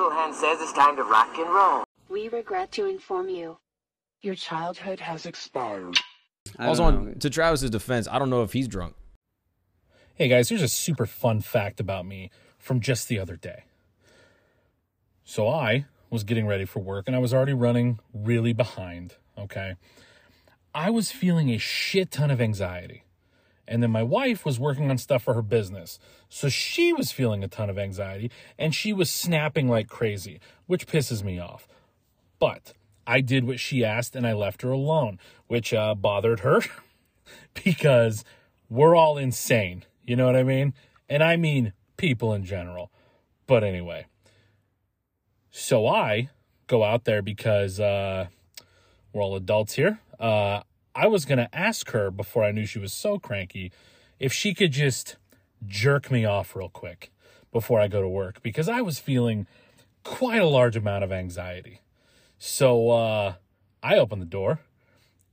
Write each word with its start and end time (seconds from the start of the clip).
little 0.00 0.16
hen 0.18 0.32
says 0.32 0.60
it's 0.62 0.72
time 0.72 0.96
to 0.96 1.04
rock 1.04 1.36
and 1.36 1.50
roll. 1.50 1.84
We 2.08 2.28
regret 2.28 2.72
to 2.72 2.86
inform 2.86 3.28
you. 3.28 3.58
Your 4.22 4.34
childhood 4.34 5.00
has 5.00 5.26
expired. 5.26 5.98
I 6.58 6.66
Also, 6.68 6.84
on, 6.84 7.18
to 7.18 7.28
Travis's 7.28 7.70
defense, 7.70 8.08
I 8.10 8.18
don't 8.18 8.30
know 8.30 8.42
if 8.42 8.52
he's 8.52 8.66
drunk. 8.66 8.94
Hey 10.14 10.28
guys, 10.28 10.48
here's 10.48 10.62
a 10.62 10.68
super 10.68 11.06
fun 11.06 11.40
fact 11.40 11.80
about 11.80 12.06
me 12.06 12.30
from 12.58 12.80
just 12.80 13.08
the 13.08 13.18
other 13.18 13.36
day. 13.36 13.64
So 15.24 15.48
I 15.48 15.86
was 16.10 16.24
getting 16.24 16.46
ready 16.46 16.64
for 16.64 16.80
work 16.80 17.04
and 17.06 17.14
I 17.14 17.18
was 17.18 17.32
already 17.32 17.54
running 17.54 18.00
really 18.12 18.52
behind, 18.52 19.16
okay? 19.38 19.76
I 20.74 20.90
was 20.90 21.12
feeling 21.12 21.50
a 21.50 21.58
shit 21.58 22.10
ton 22.10 22.30
of 22.30 22.40
anxiety. 22.40 23.04
And 23.70 23.84
then 23.84 23.92
my 23.92 24.02
wife 24.02 24.44
was 24.44 24.58
working 24.58 24.90
on 24.90 24.98
stuff 24.98 25.22
for 25.22 25.34
her 25.34 25.42
business. 25.42 26.00
So 26.28 26.48
she 26.48 26.92
was 26.92 27.12
feeling 27.12 27.44
a 27.44 27.48
ton 27.48 27.70
of 27.70 27.78
anxiety 27.78 28.28
and 28.58 28.74
she 28.74 28.92
was 28.92 29.08
snapping 29.08 29.68
like 29.68 29.88
crazy, 29.88 30.40
which 30.66 30.88
pisses 30.88 31.22
me 31.22 31.38
off. 31.38 31.68
But 32.40 32.72
I 33.06 33.20
did 33.20 33.44
what 33.44 33.60
she 33.60 33.84
asked 33.84 34.16
and 34.16 34.26
I 34.26 34.32
left 34.32 34.62
her 34.62 34.72
alone, 34.72 35.20
which 35.46 35.72
uh, 35.72 35.94
bothered 35.94 36.40
her 36.40 36.62
because 37.64 38.24
we're 38.68 38.96
all 38.96 39.16
insane. 39.16 39.84
You 40.04 40.16
know 40.16 40.26
what 40.26 40.36
I 40.36 40.42
mean? 40.42 40.74
And 41.08 41.22
I 41.22 41.36
mean 41.36 41.72
people 41.96 42.34
in 42.34 42.44
general. 42.44 42.90
But 43.46 43.62
anyway, 43.62 44.06
so 45.52 45.86
I 45.86 46.30
go 46.66 46.82
out 46.82 47.04
there 47.04 47.22
because 47.22 47.78
uh, 47.78 48.26
we're 49.12 49.22
all 49.22 49.36
adults 49.36 49.74
here. 49.74 50.00
Uh, 50.18 50.62
I 50.94 51.06
was 51.06 51.24
going 51.24 51.38
to 51.38 51.54
ask 51.54 51.90
her 51.90 52.10
before 52.10 52.44
I 52.44 52.52
knew 52.52 52.66
she 52.66 52.78
was 52.78 52.92
so 52.92 53.18
cranky 53.18 53.72
if 54.18 54.32
she 54.32 54.54
could 54.54 54.72
just 54.72 55.16
jerk 55.66 56.10
me 56.10 56.24
off 56.24 56.56
real 56.56 56.68
quick 56.68 57.12
before 57.52 57.80
I 57.80 57.88
go 57.88 58.00
to 58.00 58.08
work 58.08 58.42
because 58.42 58.68
I 58.68 58.80
was 58.80 58.98
feeling 58.98 59.46
quite 60.04 60.40
a 60.40 60.46
large 60.46 60.76
amount 60.76 61.04
of 61.04 61.12
anxiety. 61.12 61.80
So 62.38 62.90
uh, 62.90 63.34
I 63.82 63.96
opened 63.96 64.22
the 64.22 64.26
door 64.26 64.60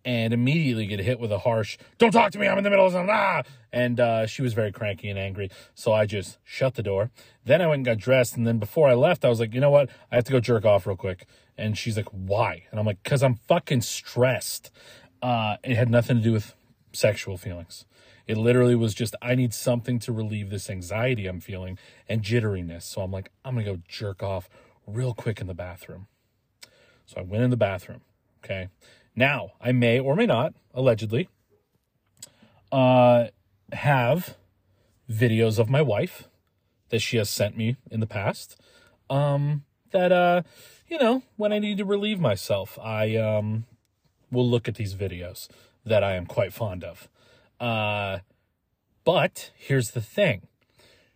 and 0.08 0.34
immediately 0.34 0.86
get 0.86 1.00
hit 1.00 1.20
with 1.20 1.32
a 1.34 1.40
harsh, 1.40 1.78
don't 1.98 2.12
talk 2.12 2.32
to 2.32 2.40
me, 2.40 2.48
I'm 2.48 2.58
in 2.58 2.64
the 2.64 2.70
middle 2.70 2.86
of 2.86 2.94
something, 2.94 3.14
ah! 3.14 3.44
And 3.74 4.00
uh, 4.00 4.26
she 4.26 4.42
was 4.42 4.54
very 4.54 4.72
cranky 4.72 5.10
and 5.10 5.20
angry. 5.20 5.52
So 5.76 5.92
I 5.92 6.06
just 6.06 6.38
shut 6.46 6.76
the 6.76 6.82
door. 6.82 7.12
Then 7.44 7.62
I 7.62 7.68
went 7.68 7.80
and 7.80 7.86
got 7.86 7.98
dressed. 7.98 8.38
And 8.38 8.48
then 8.48 8.58
before 8.58 8.88
I 8.88 8.94
left, 8.94 9.26
I 9.26 9.30
was 9.30 9.42
like, 9.42 9.54
you 9.54 9.60
know 9.60 9.70
what? 9.70 9.90
I 10.10 10.16
have 10.16 10.24
to 10.24 10.32
go 10.32 10.40
jerk 10.40 10.64
off 10.64 10.88
real 10.88 10.96
quick. 10.96 11.26
And 11.58 11.78
she's 11.78 11.98
like, 11.98 12.08
why? 12.10 12.64
And 12.72 12.80
I'm 12.80 12.86
like, 12.86 13.04
because 13.04 13.22
I'm 13.22 13.36
fucking 13.36 13.82
stressed. 13.82 14.72
Uh, 15.22 15.58
it 15.64 15.76
had 15.76 15.90
nothing 15.90 16.18
to 16.18 16.24
do 16.24 16.34
with 16.34 16.56
sexual 16.92 17.38
feelings. 17.38 17.86
It 18.28 18.38
literally 18.38 18.76
was 18.76 18.94
just, 18.94 19.16
I 19.22 19.36
need 19.36 19.54
something 19.54 20.00
to 20.00 20.12
relieve 20.12 20.50
this 20.50 20.70
anxiety 20.70 21.28
I'm 21.28 21.40
feeling 21.40 21.78
and 22.10 22.22
jitteriness. 22.22 22.84
So 22.84 23.02
I'm 23.02 23.12
like, 23.12 23.32
I'm 23.46 23.54
going 23.56 23.66
to 23.66 23.72
go 23.74 23.82
jerk 23.88 24.22
off 24.22 24.50
real 24.86 25.14
quick 25.14 25.40
in 25.40 25.48
the 25.48 25.54
bathroom. 25.54 26.08
So 27.06 27.20
I 27.20 27.24
went 27.24 27.44
in 27.44 27.50
the 27.50 27.58
bathroom. 27.58 28.02
Okay. 28.44 28.70
Now, 29.16 29.54
I 29.62 29.72
may 29.72 30.00
or 30.00 30.16
may 30.16 30.26
not, 30.26 30.54
allegedly, 30.74 31.30
uh, 32.72 33.28
have 33.72 34.36
videos 35.10 35.58
of 35.58 35.70
my 35.70 35.82
wife 35.82 36.28
that 36.90 37.00
she 37.00 37.18
has 37.18 37.30
sent 37.30 37.58
me 37.58 37.78
in 37.90 38.00
the 38.00 38.08
past. 38.08 38.60
Um, 39.10 39.64
that, 39.92 40.12
uh, 40.12 40.44
you 40.88 40.98
know, 40.98 41.24
when 41.38 41.54
I 41.54 41.60
need 41.60 41.78
to 41.78 41.86
relieve 41.86 42.20
myself, 42.20 42.78
I, 42.82 43.16
um, 43.16 43.66
will 44.32 44.48
look 44.48 44.68
at 44.68 44.76
these 44.76 44.96
videos 44.96 45.48
that 45.86 46.04
I 46.04 46.16
am 46.16 46.26
quite 46.26 46.54
fond 46.54 46.84
of. 46.84 47.08
Uh, 47.60 48.20
but 49.04 49.52
here's 49.56 49.92
the 49.92 50.02
thing 50.02 50.48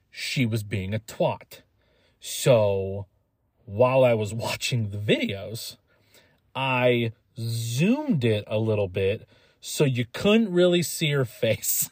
she 0.10 0.46
was 0.46 0.64
being 0.64 0.94
a 0.94 1.00
twat. 1.00 1.62
So 2.20 3.08
while 3.66 4.04
I 4.04 4.14
was 4.14 4.34
watching 4.46 4.90
the 4.90 4.98
videos, 4.98 5.78
I 6.56 7.14
zoomed 7.38 8.24
it 8.24 8.44
a 8.48 8.58
little 8.58 8.88
bit 8.88 9.28
so 9.60 9.84
you 9.84 10.06
couldn't 10.12 10.52
really 10.52 10.82
see 10.82 11.12
her 11.12 11.26
face. 11.26 11.90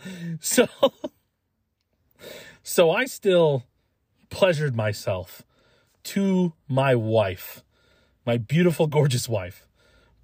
so 0.40 0.66
so 2.62 2.90
I 2.90 3.04
still 3.04 3.64
pleasured 4.28 4.74
myself 4.74 5.42
to 6.04 6.52
my 6.68 6.94
wife, 6.94 7.62
my 8.26 8.36
beautiful 8.36 8.86
gorgeous 8.86 9.28
wife, 9.28 9.66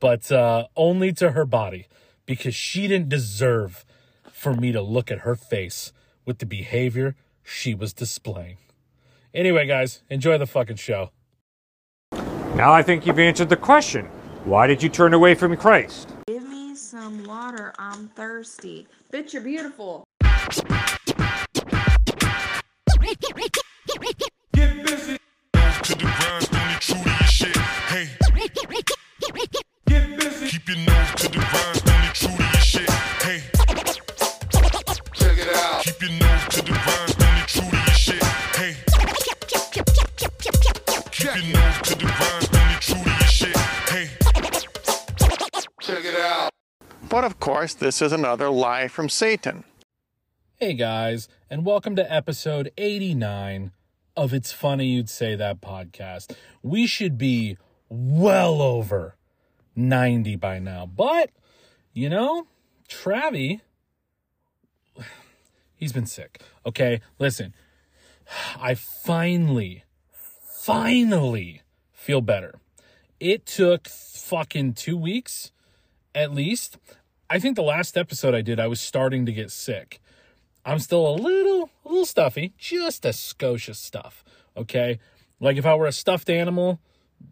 but 0.01 0.31
uh 0.31 0.67
only 0.77 1.13
to 1.13 1.33
her 1.33 1.47
body 1.47 1.87
because 2.27 2.55
she 2.55 2.89
didn't 2.89 3.09
deserve 3.09 3.85
for 4.31 4.55
me 4.55 4.73
to 4.73 4.83
look 4.83 5.11
at 5.11 5.21
her 5.21 5.37
face 5.37 5.93
with 6.25 6.39
the 6.39 6.47
behavior 6.47 7.15
she 7.45 7.75
was 7.75 7.93
displaying. 7.93 8.57
Anyway, 9.35 9.67
guys, 9.67 10.03
enjoy 10.11 10.37
the 10.37 10.47
fucking 10.47 10.77
show. 10.77 11.11
Now 12.55 12.73
I 12.73 12.83
think 12.83 13.07
you've 13.07 13.19
answered 13.19 13.49
the 13.49 13.57
question. 13.57 14.07
Why 14.45 14.67
did 14.67 14.83
you 14.83 14.89
turn 14.89 15.15
away 15.15 15.35
from 15.35 15.57
Christ? 15.57 16.13
Give 16.27 16.47
me 16.47 16.75
some 16.75 17.25
water. 17.25 17.73
I'm 17.79 18.09
thirsty. 18.09 18.87
Bitch, 19.13 19.33
you're 19.33 19.43
beautiful. 19.43 20.05
But 47.13 47.25
of 47.25 47.39
course, 47.41 47.75
this 47.75 48.01
is 48.01 48.11
another 48.11 48.49
lie 48.49 48.89
from 48.89 49.11
Satan. 49.11 49.65
Hey 50.55 50.73
guys, 50.73 51.29
and 51.51 51.67
welcome 51.67 51.95
to 51.97 52.13
episode 52.13 52.73
89 52.79 53.73
of 54.17 54.33
It's 54.33 54.51
Funny 54.51 54.87
You'd 54.87 55.11
Say 55.11 55.35
That 55.37 55.61
podcast. 55.61 56.35
We 56.63 56.87
should 56.87 57.19
be 57.19 57.59
well 57.89 58.63
over 58.63 59.17
90 59.77 60.37
by 60.37 60.59
now. 60.59 60.87
But, 60.87 61.31
you 61.93 62.09
know, 62.09 62.47
Travi, 62.89 63.61
he's 65.83 65.93
been 65.93 66.07
sick. 66.07 66.41
Okay, 66.65 67.01
listen, 67.19 67.55
I 68.57 68.77
finally, 68.77 69.83
finally 70.13 71.63
feel 71.93 72.21
better. 72.21 72.55
It 73.19 73.47
took 73.47 73.89
fucking 73.89 74.75
two 74.75 74.97
weeks 74.97 75.51
at 76.15 76.33
least. 76.33 76.79
I 77.29 77.41
think 77.41 77.57
the 77.57 77.65
last 77.65 77.97
episode 77.97 78.33
I 78.33 78.43
did, 78.43 78.61
I 78.61 78.69
was 78.69 78.81
starting 78.81 79.27
to 79.27 79.33
get 79.33 79.51
sick. 79.51 80.01
I'm 80.65 80.79
still 80.79 81.05
a 81.05 81.17
little, 81.17 81.71
a 81.85 81.89
little 81.89 82.07
stuffy, 82.07 82.55
just 82.57 83.05
a 83.05 83.13
Scotia 83.13 83.75
stuff. 83.75 84.25
Okay. 84.57 85.01
Like 85.41 85.57
if 85.57 85.67
I 85.67 85.75
were 85.75 85.87
a 85.87 85.93
stuffed 85.93 86.31
animal, 86.31 86.79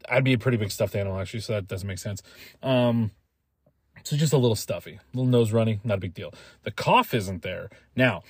I'd 0.09 0.25
be 0.25 0.33
a 0.33 0.39
pretty 0.39 0.59
big 0.59 0.72
stuffed 0.72 0.97
animal 0.97 1.21
actually, 1.21 1.41
so 1.41 1.53
that 1.53 1.69
doesn't 1.69 1.87
make 1.87 1.99
sense. 1.99 2.21
Um, 2.65 3.12
so 4.03 4.16
just 4.16 4.33
a 4.33 4.38
little 4.38 4.56
stuffy, 4.56 4.94
a 4.94 5.16
little 5.16 5.31
nose 5.31 5.53
runny, 5.53 5.81
not 5.84 5.99
a 5.99 6.00
big 6.00 6.15
deal. 6.15 6.33
The 6.62 6.71
cough 6.71 7.15
isn't 7.15 7.43
there. 7.43 7.71
Now, 7.94 8.22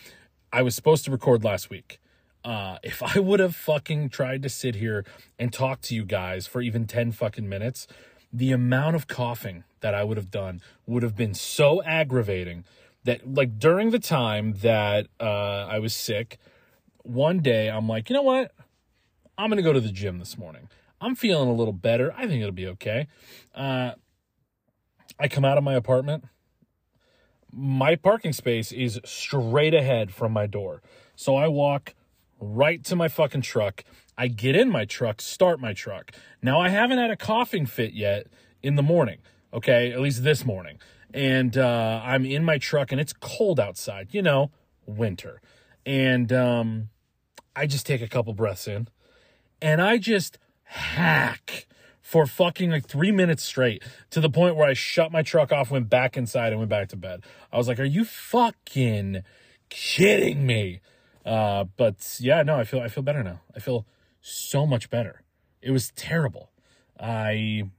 I 0.52 0.62
was 0.62 0.74
supposed 0.74 1.04
to 1.04 1.10
record 1.10 1.44
last 1.44 1.70
week. 1.70 2.00
Uh, 2.44 2.78
if 2.82 3.02
I 3.02 3.20
would 3.20 3.40
have 3.40 3.54
fucking 3.54 4.08
tried 4.10 4.42
to 4.42 4.48
sit 4.48 4.76
here 4.76 5.04
and 5.38 5.52
talk 5.52 5.80
to 5.82 5.94
you 5.94 6.04
guys 6.04 6.46
for 6.46 6.60
even 6.60 6.86
10 6.86 7.12
fucking 7.12 7.48
minutes, 7.48 7.86
the 8.32 8.52
amount 8.52 8.96
of 8.96 9.06
coughing 9.08 9.64
that 9.80 9.94
I 9.94 10.04
would 10.04 10.16
have 10.16 10.30
done 10.30 10.60
would 10.86 11.02
have 11.02 11.16
been 11.16 11.34
so 11.34 11.82
aggravating 11.82 12.64
that 13.04 13.34
like 13.34 13.58
during 13.58 13.90
the 13.90 13.98
time 13.98 14.54
that 14.62 15.06
uh, 15.18 15.66
I 15.68 15.78
was 15.78 15.94
sick, 15.94 16.38
one 17.02 17.40
day 17.40 17.68
I'm 17.68 17.88
like, 17.88 18.10
you 18.10 18.14
know 18.14 18.22
what? 18.22 18.52
I'm 19.38 19.48
gonna 19.48 19.62
go 19.62 19.72
to 19.72 19.80
the 19.80 19.92
gym 19.92 20.18
this 20.18 20.36
morning. 20.36 20.68
I'm 21.00 21.14
feeling 21.14 21.48
a 21.48 21.54
little 21.54 21.72
better. 21.72 22.12
I 22.14 22.26
think 22.26 22.40
it'll 22.40 22.52
be 22.52 22.66
okay. 22.68 23.06
Uh, 23.54 23.92
I 25.20 25.28
come 25.28 25.44
out 25.44 25.58
of 25.58 25.64
my 25.64 25.74
apartment. 25.74 26.24
My 27.52 27.96
parking 27.96 28.32
space 28.32 28.72
is 28.72 29.00
straight 29.04 29.74
ahead 29.74 30.12
from 30.12 30.32
my 30.32 30.46
door. 30.46 30.82
So 31.14 31.36
I 31.36 31.48
walk 31.48 31.94
right 32.40 32.82
to 32.84 32.96
my 32.96 33.08
fucking 33.08 33.42
truck. 33.42 33.84
I 34.16 34.28
get 34.28 34.56
in 34.56 34.70
my 34.70 34.84
truck, 34.84 35.20
start 35.20 35.60
my 35.60 35.72
truck. 35.72 36.12
Now 36.42 36.60
I 36.60 36.68
haven't 36.68 36.98
had 36.98 37.10
a 37.10 37.16
coughing 37.16 37.66
fit 37.66 37.92
yet 37.92 38.28
in 38.62 38.76
the 38.76 38.82
morning. 38.82 39.18
Okay, 39.52 39.92
at 39.92 40.00
least 40.00 40.22
this 40.22 40.44
morning 40.44 40.78
and 41.12 41.56
uh, 41.56 42.00
I'm 42.04 42.24
in 42.24 42.44
my 42.44 42.58
truck 42.58 42.92
and 42.92 43.00
it's 43.00 43.12
cold 43.12 43.58
outside, 43.58 44.08
you 44.12 44.22
know, 44.22 44.50
winter. 44.86 45.40
And 45.84 46.32
um, 46.32 46.88
I 47.56 47.66
just 47.66 47.86
take 47.86 48.02
a 48.02 48.08
couple 48.08 48.32
breaths 48.32 48.68
in 48.68 48.88
and 49.60 49.80
I 49.80 49.98
just 49.98 50.38
hack 50.64 51.66
for 52.10 52.26
fucking 52.26 52.72
like 52.72 52.88
three 52.88 53.12
minutes 53.12 53.44
straight 53.44 53.84
to 54.10 54.20
the 54.20 54.28
point 54.28 54.56
where 54.56 54.68
I 54.68 54.72
shut 54.72 55.12
my 55.12 55.22
truck 55.22 55.52
off, 55.52 55.70
went 55.70 55.88
back 55.88 56.16
inside, 56.16 56.48
and 56.48 56.58
went 56.58 56.68
back 56.68 56.88
to 56.88 56.96
bed. 56.96 57.22
I 57.52 57.56
was 57.56 57.68
like, 57.68 57.78
Are 57.78 57.84
you 57.84 58.04
fucking 58.04 59.22
kidding 59.68 60.44
me? 60.44 60.80
Uh, 61.24 61.66
but 61.76 62.16
yeah, 62.18 62.42
no, 62.42 62.56
I 62.56 62.64
feel 62.64 62.80
I 62.80 62.88
feel 62.88 63.04
better 63.04 63.22
now. 63.22 63.42
I 63.54 63.60
feel 63.60 63.86
so 64.20 64.66
much 64.66 64.90
better. 64.90 65.22
It 65.62 65.70
was 65.70 65.92
terrible. 65.94 66.50
I 66.98 67.70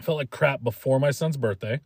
felt 0.00 0.16
like 0.16 0.30
crap 0.30 0.64
before 0.64 0.98
my 0.98 1.10
son's 1.10 1.36
birthday. 1.36 1.80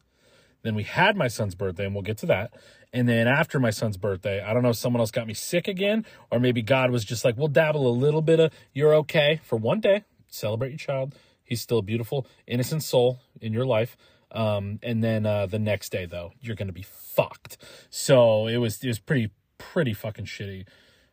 Then 0.63 0.77
we 0.77 0.85
had 0.85 1.17
my 1.17 1.27
son's 1.27 1.57
birthday, 1.57 1.87
and 1.87 1.95
we'll 1.95 2.03
get 2.03 2.19
to 2.19 2.27
that. 2.27 2.55
And 2.93 3.09
then 3.09 3.27
after 3.27 3.59
my 3.59 3.71
son's 3.71 3.97
birthday, 3.97 4.41
I 4.41 4.55
don't 4.55 4.63
know 4.63 4.71
if 4.71 4.77
someone 4.77 5.01
else 5.01 5.11
got 5.11 5.27
me 5.27 5.35
sick 5.35 5.67
again, 5.67 6.07
or 6.31 6.39
maybe 6.39 6.63
God 6.63 6.93
was 6.93 7.05
just 7.05 7.25
like, 7.25 7.37
we'll 7.37 7.49
dabble 7.49 7.85
a 7.85 7.91
little 7.91 8.23
bit 8.23 8.39
of 8.39 8.53
you're 8.73 8.95
okay 8.95 9.41
for 9.43 9.57
one 9.57 9.81
day. 9.81 10.05
Celebrate 10.29 10.69
your 10.71 10.79
child. 10.79 11.15
He's 11.49 11.63
still 11.63 11.79
a 11.79 11.83
beautiful, 11.83 12.27
innocent 12.47 12.83
soul 12.83 13.21
in 13.41 13.55
your 13.55 13.65
life. 13.65 13.97
Um, 14.31 14.79
and 14.83 15.03
then 15.03 15.25
uh, 15.25 15.47
the 15.47 15.59
next 15.59 15.91
day, 15.91 16.05
though, 16.05 16.33
you're 16.43 16.57
gonna 16.57 16.73
be 16.73 16.83
fucked. 16.85 17.57
So 17.89 18.47
it 18.47 18.59
was 18.59 18.85
it 18.85 18.89
was 18.89 18.99
pretty 18.99 19.31
pretty 19.57 19.95
fucking 19.95 20.27
shitty 20.27 20.67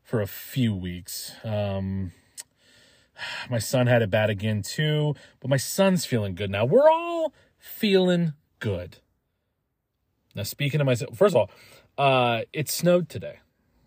for 0.03 0.21
a 0.21 0.27
few 0.27 0.75
weeks. 0.75 1.31
Um, 1.45 2.11
my 3.49 3.59
son 3.59 3.87
had 3.87 4.01
it 4.01 4.09
bad 4.09 4.29
again 4.29 4.61
too, 4.61 5.15
but 5.39 5.49
my 5.49 5.57
son's 5.57 6.05
feeling 6.05 6.35
good 6.35 6.51
now. 6.51 6.65
We're 6.65 6.89
all 6.89 7.33
feeling 7.57 8.33
good. 8.59 8.97
Now, 10.35 10.43
speaking 10.43 10.81
of 10.81 10.85
myself, 10.85 11.17
first 11.17 11.33
of 11.33 11.37
all, 11.37 11.51
uh, 11.97 12.41
it 12.51 12.67
snowed 12.67 13.07
today. 13.07 13.39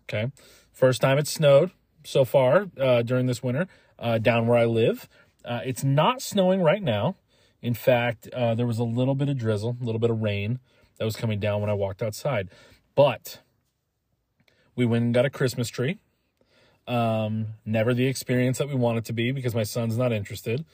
Okay, 0.05 0.31
first 0.73 0.99
time 0.99 1.19
it 1.19 1.27
snowed 1.27 1.69
so 2.03 2.25
far 2.25 2.65
uh, 2.79 3.03
during 3.03 3.27
this 3.27 3.43
winter 3.43 3.67
uh, 3.99 4.17
down 4.17 4.47
where 4.47 4.57
I 4.57 4.65
live. 4.65 5.07
Uh, 5.45 5.61
it's 5.65 5.83
not 5.83 6.21
snowing 6.21 6.61
right 6.61 6.83
now. 6.83 7.15
In 7.61 7.73
fact, 7.73 8.27
uh, 8.29 8.55
there 8.55 8.67
was 8.67 8.79
a 8.79 8.83
little 8.83 9.15
bit 9.15 9.29
of 9.29 9.37
drizzle, 9.37 9.77
a 9.81 9.83
little 9.83 9.99
bit 9.99 10.09
of 10.09 10.21
rain 10.21 10.59
that 10.97 11.05
was 11.05 11.15
coming 11.15 11.39
down 11.39 11.61
when 11.61 11.69
I 11.69 11.73
walked 11.73 12.01
outside. 12.01 12.49
But 12.95 13.39
we 14.75 14.85
went 14.85 15.05
and 15.05 15.13
got 15.13 15.25
a 15.25 15.29
Christmas 15.29 15.69
tree. 15.69 15.97
Um, 16.87 17.47
never 17.65 17.93
the 17.93 18.07
experience 18.07 18.57
that 18.57 18.67
we 18.67 18.75
want 18.75 18.97
it 18.97 19.05
to 19.05 19.13
be 19.13 19.31
because 19.31 19.53
my 19.53 19.63
son's 19.63 19.97
not 19.97 20.11
interested. 20.11 20.65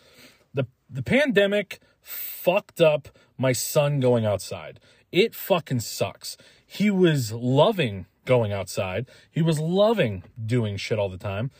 The 0.53 0.65
the 0.89 1.03
pandemic 1.03 1.79
fucked 2.01 2.79
up 2.79 3.09
my 3.37 3.51
son 3.51 3.99
going 3.99 4.25
outside. 4.25 4.79
It 5.11 5.35
fucking 5.35 5.81
sucks. 5.81 6.37
He 6.65 6.89
was 6.89 7.31
loving 7.31 8.05
going 8.25 8.53
outside. 8.53 9.07
He 9.29 9.41
was 9.41 9.59
loving 9.59 10.23
doing 10.43 10.77
shit 10.77 10.99
all 10.99 11.09
the 11.09 11.17
time. 11.17 11.51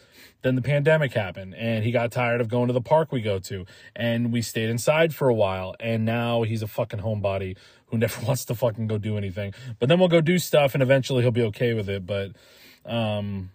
Then 0.45 0.53
the 0.53 0.61
pandemic 0.61 1.11
happened 1.13 1.55
and 1.55 1.83
he 1.83 1.91
got 1.91 2.11
tired 2.11 2.39
of 2.39 2.49
going 2.49 2.67
to 2.67 2.73
the 2.73 2.79
park 2.79 3.11
we 3.11 3.19
go 3.19 3.39
to 3.39 3.65
and 3.95 4.31
we 4.31 4.43
stayed 4.43 4.69
inside 4.69 5.15
for 5.15 5.27
a 5.27 5.33
while 5.33 5.73
and 5.79 6.05
now 6.05 6.43
he's 6.43 6.61
a 6.61 6.67
fucking 6.67 6.99
homebody 6.99 7.57
who 7.87 7.97
never 8.03 8.23
wants 8.23 8.45
to 8.45 8.53
fucking 8.53 8.85
go 8.85 8.99
do 8.99 9.17
anything. 9.17 9.55
But 9.79 9.89
then 9.89 9.97
we'll 9.97 10.07
go 10.07 10.21
do 10.21 10.37
stuff 10.37 10.75
and 10.75 10.83
eventually 10.83 11.23
he'll 11.23 11.31
be 11.31 11.41
okay 11.45 11.73
with 11.73 11.89
it, 11.89 12.05
but 12.05 12.33
um 12.85 13.49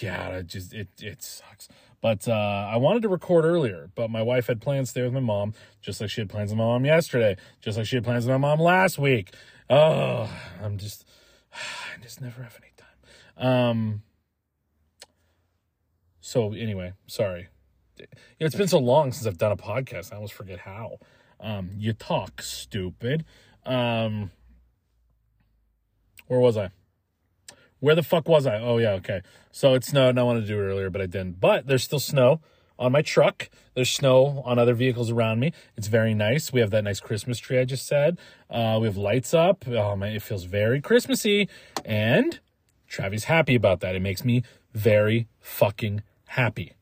yeah, 0.00 0.30
it 0.30 0.46
just 0.46 0.72
it 0.72 0.88
it 0.98 1.22
sucks. 1.22 1.68
But 2.00 2.26
uh, 2.26 2.32
I 2.72 2.78
wanted 2.78 3.02
to 3.02 3.10
record 3.10 3.44
earlier, 3.44 3.90
but 3.94 4.08
my 4.08 4.22
wife 4.22 4.46
had 4.46 4.62
plans 4.62 4.88
to 4.88 4.90
stay 4.92 5.02
with 5.02 5.12
my 5.12 5.20
mom, 5.20 5.52
just 5.82 6.00
like 6.00 6.08
she 6.08 6.22
had 6.22 6.30
plans 6.30 6.52
with 6.52 6.56
my 6.56 6.64
mom 6.64 6.86
yesterday, 6.86 7.36
just 7.60 7.76
like 7.76 7.86
she 7.86 7.96
had 7.96 8.04
plans 8.04 8.24
with 8.24 8.32
my 8.32 8.38
mom 8.38 8.60
last 8.60 8.98
week. 8.98 9.34
Oh, 9.68 10.30
I'm 10.62 10.78
just, 10.78 11.06
I 11.52 12.00
just 12.02 12.22
never 12.22 12.42
have 12.42 12.58
any 12.62 12.72
time. 12.78 13.46
Um. 13.46 14.02
So 16.28 16.52
anyway, 16.52 16.92
sorry. 17.06 17.48
It's 18.38 18.54
been 18.54 18.68
so 18.68 18.78
long 18.78 19.12
since 19.12 19.26
I've 19.26 19.38
done 19.38 19.50
a 19.50 19.56
podcast. 19.56 20.12
I 20.12 20.16
almost 20.16 20.34
forget 20.34 20.58
how. 20.58 20.98
Um, 21.40 21.70
you 21.78 21.94
talk 21.94 22.42
stupid. 22.42 23.24
Um, 23.64 24.30
where 26.26 26.38
was 26.38 26.58
I? 26.58 26.68
Where 27.80 27.94
the 27.94 28.02
fuck 28.02 28.28
was 28.28 28.46
I? 28.46 28.60
Oh 28.60 28.76
yeah, 28.76 28.90
okay. 28.90 29.22
So 29.52 29.72
it 29.72 29.84
snowed 29.84 30.10
and 30.10 30.20
I 30.20 30.22
wanted 30.22 30.42
to 30.42 30.46
do 30.48 30.58
it 30.58 30.64
earlier, 30.64 30.90
but 30.90 31.00
I 31.00 31.06
didn't. 31.06 31.40
But 31.40 31.66
there's 31.66 31.84
still 31.84 31.98
snow 31.98 32.42
on 32.78 32.92
my 32.92 33.00
truck. 33.00 33.48
There's 33.72 33.88
snow 33.88 34.42
on 34.44 34.58
other 34.58 34.74
vehicles 34.74 35.10
around 35.10 35.40
me. 35.40 35.54
It's 35.78 35.86
very 35.86 36.12
nice. 36.12 36.52
We 36.52 36.60
have 36.60 36.70
that 36.72 36.84
nice 36.84 37.00
Christmas 37.00 37.38
tree 37.38 37.58
I 37.58 37.64
just 37.64 37.86
said. 37.86 38.18
Uh, 38.50 38.76
we 38.82 38.86
have 38.86 38.98
lights 38.98 39.32
up. 39.32 39.66
Oh 39.66 39.96
man, 39.96 40.14
it 40.14 40.20
feels 40.20 40.44
very 40.44 40.82
Christmassy. 40.82 41.48
And 41.86 42.38
Travi's 42.86 43.24
happy 43.24 43.54
about 43.54 43.80
that. 43.80 43.94
It 43.94 44.02
makes 44.02 44.26
me 44.26 44.42
very 44.74 45.26
fucking 45.40 46.02
happy. 46.28 46.74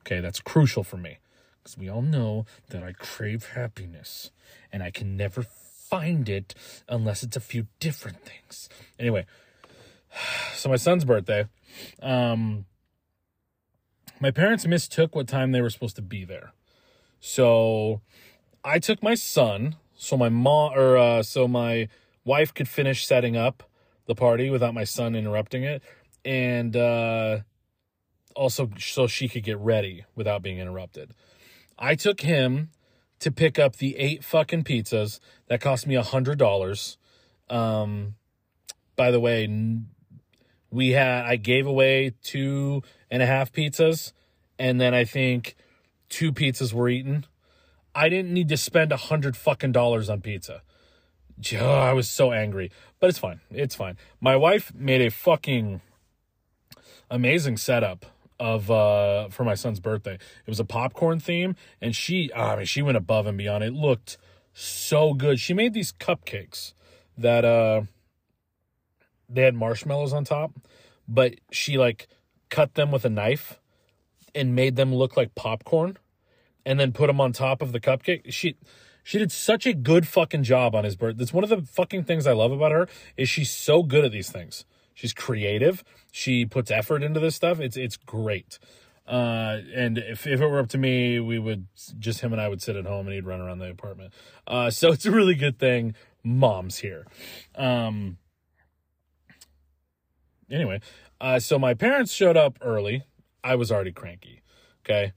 Okay, 0.00 0.20
that's 0.20 0.40
crucial 0.40 0.84
for 0.84 0.96
me. 0.96 1.18
Because 1.58 1.76
we 1.76 1.88
all 1.88 2.02
know 2.02 2.46
that 2.70 2.82
I 2.82 2.92
crave 2.92 3.50
happiness. 3.54 4.30
And 4.72 4.82
I 4.82 4.90
can 4.90 5.16
never 5.16 5.42
find 5.42 6.28
it 6.28 6.54
unless 6.88 7.22
it's 7.22 7.36
a 7.36 7.40
few 7.40 7.66
different 7.80 8.18
things. 8.24 8.68
Anyway, 8.98 9.26
so 10.54 10.68
my 10.68 10.76
son's 10.76 11.04
birthday 11.04 11.46
um 12.02 12.64
my 14.20 14.30
parents 14.30 14.66
mistook 14.66 15.14
what 15.14 15.28
time 15.28 15.52
they 15.52 15.60
were 15.60 15.70
supposed 15.70 15.96
to 15.96 16.02
be 16.02 16.24
there 16.24 16.52
so 17.20 18.00
i 18.64 18.78
took 18.78 19.02
my 19.02 19.14
son 19.14 19.76
so 19.94 20.16
my 20.16 20.28
mom 20.28 20.72
or 20.74 20.96
uh 20.96 21.22
so 21.22 21.46
my 21.46 21.88
wife 22.24 22.52
could 22.52 22.68
finish 22.68 23.06
setting 23.06 23.36
up 23.36 23.62
the 24.06 24.14
party 24.14 24.50
without 24.50 24.74
my 24.74 24.84
son 24.84 25.14
interrupting 25.14 25.62
it 25.62 25.82
and 26.24 26.76
uh 26.76 27.38
also 28.34 28.70
so 28.78 29.06
she 29.06 29.28
could 29.28 29.42
get 29.42 29.58
ready 29.58 30.04
without 30.14 30.42
being 30.42 30.58
interrupted 30.58 31.12
i 31.78 31.94
took 31.94 32.20
him 32.20 32.70
to 33.18 33.30
pick 33.30 33.58
up 33.58 33.76
the 33.76 33.96
eight 33.96 34.24
fucking 34.24 34.64
pizzas 34.64 35.20
that 35.48 35.60
cost 35.60 35.86
me 35.86 35.94
a 35.94 36.02
hundred 36.02 36.38
dollars 36.38 36.96
um 37.48 38.14
by 38.96 39.10
the 39.10 39.20
way 39.20 39.46
we 40.70 40.90
had 40.90 41.24
I 41.24 41.36
gave 41.36 41.66
away 41.66 42.14
two 42.22 42.82
and 43.10 43.22
a 43.22 43.26
half 43.26 43.52
pizzas, 43.52 44.12
and 44.58 44.80
then 44.80 44.94
I 44.94 45.04
think 45.04 45.56
two 46.08 46.32
pizzas 46.32 46.72
were 46.72 46.88
eaten. 46.88 47.26
I 47.94 48.08
didn't 48.08 48.32
need 48.32 48.48
to 48.50 48.56
spend 48.56 48.92
a 48.92 48.96
hundred 48.96 49.36
fucking 49.36 49.72
dollars 49.72 50.08
on 50.08 50.20
pizza. 50.20 50.62
Oh, 51.58 51.70
I 51.70 51.92
was 51.92 52.08
so 52.08 52.32
angry, 52.32 52.70
but 53.00 53.08
it's 53.08 53.18
fine. 53.18 53.40
It's 53.50 53.74
fine. 53.74 53.96
My 54.20 54.36
wife 54.36 54.72
made 54.74 55.00
a 55.00 55.10
fucking 55.10 55.80
amazing 57.10 57.56
setup 57.56 58.06
of 58.40 58.70
uh 58.70 59.28
for 59.28 59.44
my 59.44 59.54
son's 59.54 59.78
birthday. 59.78 60.14
It 60.14 60.48
was 60.48 60.58
a 60.58 60.64
popcorn 60.64 61.20
theme, 61.20 61.54
and 61.80 61.94
she, 61.94 62.32
I 62.34 62.56
mean, 62.56 62.64
she 62.64 62.82
went 62.82 62.96
above 62.96 63.26
and 63.26 63.38
beyond. 63.38 63.62
It 63.62 63.74
looked 63.74 64.18
so 64.52 65.14
good. 65.14 65.38
She 65.38 65.54
made 65.54 65.74
these 65.74 65.92
cupcakes 65.92 66.72
that 67.16 67.44
uh 67.44 67.82
they 69.28 69.42
had 69.42 69.54
marshmallows 69.54 70.12
on 70.12 70.24
top, 70.24 70.52
but 71.06 71.34
she 71.52 71.78
like 71.78 72.08
cut 72.48 72.74
them 72.74 72.90
with 72.90 73.04
a 73.04 73.10
knife 73.10 73.60
and 74.34 74.56
made 74.56 74.74
them 74.76 74.92
look 74.92 75.16
like 75.16 75.34
popcorn 75.34 75.98
and 76.64 76.80
then 76.80 76.92
put 76.92 77.06
them 77.06 77.20
on 77.20 77.32
top 77.32 77.62
of 77.62 77.72
the 77.72 77.80
cupcake. 77.80 78.32
She 78.32 78.56
she 79.02 79.18
did 79.18 79.32
such 79.32 79.66
a 79.66 79.72
good 79.72 80.08
fucking 80.08 80.44
job 80.44 80.74
on 80.74 80.84
his 80.84 80.96
birthday. 80.96 81.18
That's 81.18 81.32
one 81.32 81.44
of 81.44 81.50
the 81.50 81.62
fucking 81.62 82.04
things 82.04 82.26
I 82.26 82.32
love 82.32 82.52
about 82.52 82.72
her 82.72 82.88
is 83.16 83.28
she's 83.28 83.50
so 83.50 83.82
good 83.82 84.04
at 84.04 84.12
these 84.12 84.30
things. 84.30 84.64
She's 84.94 85.12
creative. 85.12 85.82
She 86.12 86.44
puts 86.44 86.70
effort 86.70 87.02
into 87.02 87.20
this 87.20 87.34
stuff. 87.34 87.60
It's 87.60 87.76
it's 87.76 87.96
great. 87.96 88.58
Uh, 89.10 89.58
and 89.74 89.98
if, 89.98 90.24
if 90.24 90.40
it 90.40 90.46
were 90.46 90.60
up 90.60 90.68
to 90.68 90.78
me, 90.78 91.18
we 91.18 91.38
would 91.38 91.66
just 91.98 92.20
him 92.20 92.32
and 92.32 92.40
I 92.40 92.48
would 92.48 92.62
sit 92.62 92.76
at 92.76 92.86
home 92.86 93.06
and 93.06 93.14
he'd 93.14 93.26
run 93.26 93.40
around 93.40 93.58
the 93.58 93.68
apartment. 93.68 94.12
Uh, 94.46 94.70
so 94.70 94.92
it's 94.92 95.04
a 95.04 95.10
really 95.10 95.34
good 95.34 95.58
thing. 95.58 95.94
Mom's 96.22 96.78
here. 96.78 97.06
Um, 97.56 98.18
anyway, 100.48 100.80
uh, 101.20 101.40
so 101.40 101.58
my 101.58 101.74
parents 101.74 102.12
showed 102.12 102.36
up 102.36 102.56
early. 102.60 103.02
I 103.42 103.56
was 103.56 103.72
already 103.72 103.90
cranky. 103.90 104.42
Okay. 104.84 105.12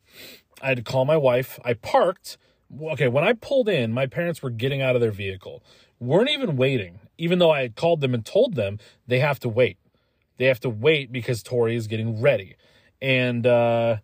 I 0.60 0.70
had 0.70 0.78
to 0.78 0.84
call 0.84 1.06
my 1.06 1.18
wife. 1.18 1.60
I 1.64 1.74
parked. 1.74 2.38
Okay. 2.82 3.08
When 3.08 3.24
I 3.24 3.34
pulled 3.34 3.70
in, 3.70 3.92
my 3.92 4.08
parents 4.08 4.42
were 4.42 4.50
getting 4.50 4.82
out 4.82 4.96
of 4.96 5.02
their 5.02 5.12
vehicle, 5.12 5.64
weren't 6.00 6.32
even 6.32 6.56
waiting, 6.58 7.00
even 7.18 7.40
though 7.40 7.52
I 7.52 7.62
had 7.62 7.76
called 7.76 8.02
them 8.02 8.14
and 8.14 8.26
told 8.26 8.56
them 8.56 8.80
they 9.08 9.20
have 9.20 9.40
to 9.40 9.50
wait. 9.50 9.78
They 10.38 10.46
have 10.46 10.60
to 10.62 10.70
wait 10.70 11.12
because 11.12 11.44
Tori 11.44 11.76
is 11.76 11.88
getting 11.88 12.22
ready. 12.22 12.56
And, 13.02 13.46
uh, 13.46 13.98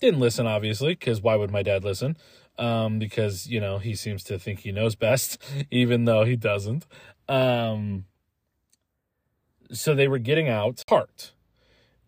didn't 0.00 0.20
listen, 0.20 0.46
obviously, 0.46 0.94
because 0.94 1.22
why 1.22 1.36
would 1.36 1.50
my 1.50 1.62
dad 1.62 1.84
listen? 1.84 2.16
Um, 2.58 2.98
because, 2.98 3.46
you 3.48 3.60
know, 3.60 3.78
he 3.78 3.94
seems 3.94 4.22
to 4.24 4.38
think 4.38 4.60
he 4.60 4.72
knows 4.72 4.94
best, 4.94 5.42
even 5.70 6.04
though 6.04 6.24
he 6.24 6.36
doesn't. 6.36 6.86
Um, 7.28 8.04
so 9.72 9.94
they 9.94 10.08
were 10.08 10.18
getting 10.18 10.48
out, 10.48 10.82
parked, 10.86 11.32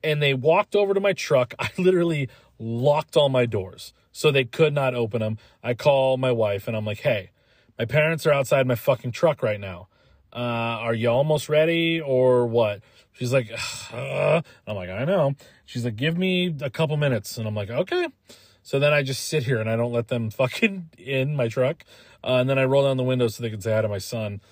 and 0.05 0.23
they 0.23 0.35
walked 0.35 0.77
over 0.77 0.95
to 0.95 1.01
my 1.01 1.13
truck. 1.13 1.55
I 1.59 1.71
literally 1.79 2.29
locked 2.59 3.17
all 3.17 3.29
my 3.29 3.47
doors 3.47 3.93
so 4.13 4.31
they 4.31 4.45
could 4.45 4.73
not 4.73 4.95
open 4.95 5.21
them. 5.21 5.39
I 5.63 5.75
call 5.75 6.17
my 6.17 6.33
wife 6.33 6.69
and 6.69 6.77
I'm 6.77 6.85
like, 6.85 7.01
hey, 7.01 7.31
my 7.79 7.85
parents 7.85 8.27
are 8.27 8.33
outside 8.33 8.67
my 8.67 8.75
fucking 8.75 9.13
truck 9.13 9.43
right 9.43 9.61
now. 9.61 9.89
Uh, 10.37 10.79
are 10.83 10.93
you 10.93 11.09
almost 11.09 11.49
ready 11.49 11.99
or 11.99 12.47
what? 12.47 12.83
She's 13.13 13.33
like, 13.33 13.51
uh. 13.93 14.43
I'm 14.67 14.77
like, 14.77 14.91
I 14.91 15.07
know. 15.07 15.35
She's 15.65 15.85
like, 15.87 15.97
give 15.97 16.19
me 16.19 16.55
a 16.61 16.69
couple 16.69 16.99
minutes. 16.99 17.39
And 17.39 17.49
I'm 17.49 17.55
like, 17.55 17.71
okay. 17.71 18.09
So 18.63 18.79
then 18.79 18.93
I 18.93 19.03
just 19.03 19.27
sit 19.29 19.45
here 19.45 19.59
and 19.59 19.71
I 19.71 19.77
don't 19.77 19.93
let 19.93 20.09
them 20.09 20.29
fucking 20.43 20.91
in 20.99 21.35
my 21.35 21.49
truck. 21.49 21.85
Uh, 22.23 22.35
and 22.35 22.51
then 22.51 22.59
I 22.59 22.65
roll 22.65 22.85
down 22.85 22.99
the 22.99 23.03
window 23.03 23.29
so 23.29 23.43
they 23.43 23.49
can 23.49 23.63
say 23.63 23.73
hi 23.73 23.81
to 23.81 23.89
my 23.89 23.99
son. 23.99 24.43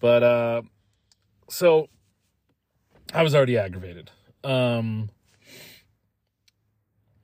But, 0.00 0.22
uh, 0.22 0.62
so 1.50 1.88
I 3.12 3.22
was 3.22 3.34
already 3.34 3.58
aggravated. 3.58 4.10
Um, 4.42 5.10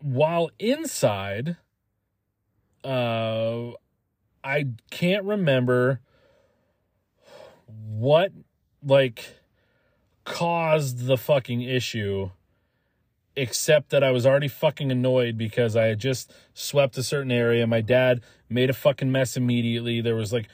while 0.03 0.51
inside, 0.59 1.57
uh, 2.85 3.71
I 4.45 4.67
can't 4.91 5.25
remember 5.25 6.01
what 7.73 8.33
like 8.83 9.25
caused 10.25 11.07
the 11.07 11.17
fucking 11.17 11.63
issue 11.63 12.31
except 13.37 13.91
that 13.91 14.03
I 14.03 14.11
was 14.11 14.27
already 14.27 14.49
fucking 14.49 14.91
annoyed 14.91 15.39
because 15.39 15.77
I 15.77 15.87
had 15.87 15.99
just 15.99 16.33
swept 16.53 16.99
a 16.99 17.03
certain 17.03 17.31
area. 17.31 17.67
My 17.67 17.81
dad 17.81 18.23
made 18.49 18.71
a 18.71 18.75
fucking 18.75 19.11
mess 19.11 19.37
immediately. 19.37 20.01
There 20.01 20.17
was 20.17 20.33
like 20.33 20.49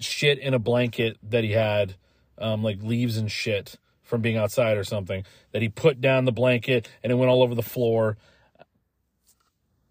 shit 0.00 0.38
in 0.38 0.54
a 0.54 0.58
blanket 0.58 1.16
that 1.22 1.44
he 1.44 1.52
had, 1.52 1.94
um, 2.36 2.62
like 2.62 2.82
leaves 2.82 3.16
and 3.16 3.30
shit 3.30 3.76
from 4.02 4.20
being 4.20 4.36
outside 4.36 4.76
or 4.76 4.84
something, 4.84 5.24
that 5.52 5.62
he 5.62 5.68
put 5.68 6.00
down 6.00 6.24
the 6.24 6.32
blanket 6.32 6.88
and 7.02 7.12
it 7.12 7.16
went 7.16 7.30
all 7.30 7.42
over 7.42 7.54
the 7.54 7.62
floor. 7.62 8.16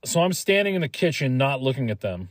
So 0.05 0.21
I'm 0.21 0.33
standing 0.33 0.75
in 0.75 0.81
the 0.81 0.87
kitchen, 0.87 1.37
not 1.37 1.61
looking 1.61 1.89
at 1.89 2.01
them. 2.01 2.29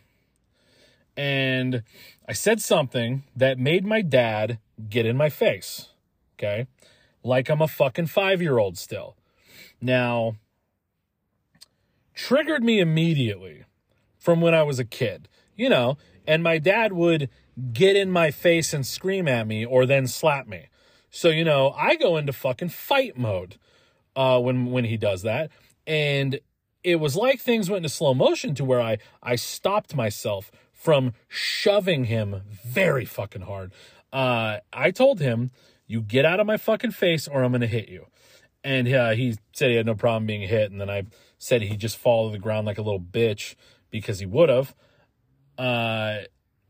And 1.16 1.82
I 2.28 2.32
said 2.32 2.60
something 2.60 3.24
that 3.34 3.58
made 3.58 3.86
my 3.86 4.02
dad 4.02 4.58
get 4.88 5.06
in 5.06 5.16
my 5.16 5.28
face. 5.28 5.88
Okay. 6.34 6.66
Like 7.22 7.48
I'm 7.48 7.62
a 7.62 7.68
fucking 7.68 8.06
five 8.06 8.42
year 8.42 8.58
old 8.58 8.76
still. 8.76 9.16
Now, 9.80 10.36
triggered 12.14 12.62
me 12.62 12.80
immediately 12.80 13.64
from 14.18 14.40
when 14.40 14.54
I 14.54 14.62
was 14.62 14.78
a 14.78 14.84
kid, 14.84 15.28
you 15.54 15.68
know, 15.68 15.98
and 16.26 16.42
my 16.42 16.58
dad 16.58 16.92
would 16.92 17.28
get 17.72 17.96
in 17.96 18.10
my 18.10 18.30
face 18.30 18.72
and 18.72 18.86
scream 18.86 19.28
at 19.28 19.46
me 19.46 19.64
or 19.64 19.86
then 19.86 20.06
slap 20.06 20.46
me. 20.46 20.66
So, 21.10 21.28
you 21.28 21.44
know, 21.44 21.70
I 21.70 21.96
go 21.96 22.16
into 22.16 22.32
fucking 22.32 22.70
fight 22.70 23.16
mode 23.16 23.56
uh, 24.14 24.40
when 24.40 24.66
when 24.66 24.84
he 24.84 24.96
does 24.96 25.22
that. 25.22 25.50
And 25.86 26.40
it 26.82 26.96
was 26.96 27.16
like 27.16 27.40
things 27.40 27.70
went 27.70 27.84
into 27.84 27.94
slow 27.94 28.14
motion 28.14 28.54
to 28.56 28.64
where 28.64 28.80
I 28.80 28.98
I 29.22 29.36
stopped 29.36 29.94
myself 29.94 30.50
from 30.76 31.14
shoving 31.26 32.04
him 32.04 32.42
very 32.64 33.04
fucking 33.04 33.42
hard. 33.42 33.72
Uh, 34.12 34.58
I 34.72 34.92
told 34.92 35.18
him, 35.20 35.50
"You 35.86 36.00
get 36.00 36.24
out 36.24 36.38
of 36.38 36.46
my 36.46 36.56
fucking 36.56 36.92
face, 36.92 37.26
or 37.26 37.42
I'm 37.42 37.50
gonna 37.52 37.66
hit 37.66 37.88
you." 37.88 38.06
And 38.62 38.92
uh, 38.92 39.10
he 39.10 39.36
said 39.52 39.70
he 39.70 39.76
had 39.76 39.86
no 39.86 39.94
problem 39.94 40.26
being 40.26 40.46
hit. 40.46 40.72
And 40.72 40.80
then 40.80 40.90
I 40.90 41.04
said 41.38 41.62
he'd 41.62 41.78
just 41.78 41.96
fall 41.96 42.28
to 42.28 42.32
the 42.32 42.38
ground 42.38 42.66
like 42.66 42.78
a 42.78 42.82
little 42.82 43.00
bitch 43.00 43.54
because 43.90 44.18
he 44.18 44.26
would 44.26 44.48
have. 44.48 44.74
Uh, 45.56 46.22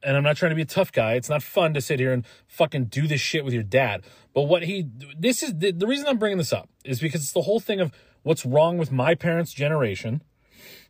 and 0.03 0.17
I'm 0.17 0.23
not 0.23 0.37
trying 0.37 0.51
to 0.51 0.57
be 0.57 0.63
a 0.63 0.67
tough 0.67 0.93
guy. 0.93 1.15
It's 1.15 1.31
not 1.31 1.43
fun 1.43 1.73
to 1.75 1.81
sit 1.81 1.99
here 1.99 2.13
and 2.13 2.27
fucking 2.47 2.87
do 2.87 3.07
this 3.07 3.21
shit 3.21 3.45
with 3.45 3.55
your 3.55 3.63
dad. 3.63 4.05
But 4.35 4.43
what 4.43 4.65
he, 4.65 4.87
this 5.19 5.43
is 5.43 5.55
the, 5.57 5.73
the 5.73 5.87
reason 5.87 6.07
I'm 6.07 6.19
bringing 6.19 6.39
this 6.39 6.53
up 6.53 6.69
is 6.85 7.01
because 7.01 7.23
it's 7.23 7.33
the 7.33 7.43
whole 7.43 7.61
thing 7.61 7.81
of 7.81 7.93
what's 8.23 8.45
wrong 8.45 8.77
with 8.77 8.93
my 8.93 9.15
parents' 9.15 9.53
generation. 9.55 10.23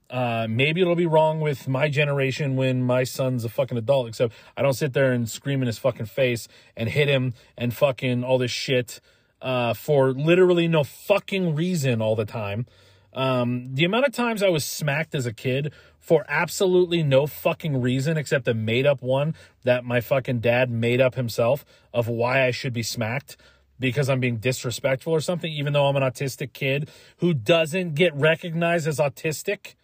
Uh, 0.08 0.46
maybe 0.48 0.80
it'll 0.80 0.94
be 0.94 1.06
wrong 1.06 1.40
with 1.40 1.66
my 1.66 1.88
generation 1.88 2.56
when 2.56 2.82
my 2.82 3.02
son's 3.04 3.44
a 3.44 3.48
fucking 3.48 3.76
adult, 3.76 4.08
except 4.08 4.32
I 4.56 4.62
don't 4.62 4.74
sit 4.74 4.92
there 4.92 5.12
and 5.12 5.28
scream 5.28 5.62
in 5.62 5.66
his 5.66 5.78
fucking 5.78 6.06
face 6.06 6.46
and 6.76 6.88
hit 6.88 7.08
him 7.08 7.34
and 7.56 7.74
fucking 7.74 8.22
all 8.22 8.38
this 8.38 8.50
shit 8.50 9.00
uh, 9.42 9.74
for 9.74 10.12
literally 10.12 10.68
no 10.68 10.84
fucking 10.84 11.54
reason 11.54 12.00
all 12.00 12.14
the 12.14 12.24
time. 12.24 12.66
Um, 13.12 13.74
the 13.74 13.84
amount 13.84 14.06
of 14.06 14.12
times 14.12 14.42
I 14.42 14.50
was 14.50 14.64
smacked 14.64 15.14
as 15.14 15.24
a 15.26 15.32
kid 15.32 15.72
for 15.98 16.24
absolutely 16.28 17.02
no 17.02 17.26
fucking 17.26 17.80
reason 17.80 18.16
except 18.16 18.46
a 18.46 18.54
made 18.54 18.86
up 18.86 19.02
one 19.02 19.34
that 19.64 19.84
my 19.84 20.00
fucking 20.00 20.40
dad 20.40 20.70
made 20.70 21.00
up 21.00 21.14
himself 21.14 21.64
of 21.92 22.06
why 22.06 22.44
I 22.46 22.50
should 22.50 22.72
be 22.72 22.82
smacked 22.82 23.36
because 23.80 24.08
I'm 24.08 24.20
being 24.20 24.36
disrespectful 24.36 25.12
or 25.12 25.20
something, 25.20 25.50
even 25.50 25.72
though 25.72 25.86
I'm 25.86 25.96
an 25.96 26.02
autistic 26.02 26.52
kid 26.52 26.90
who 27.18 27.34
doesn't 27.34 27.94
get 27.94 28.14
recognized 28.14 28.86
as 28.86 28.98
autistic. 28.98 29.74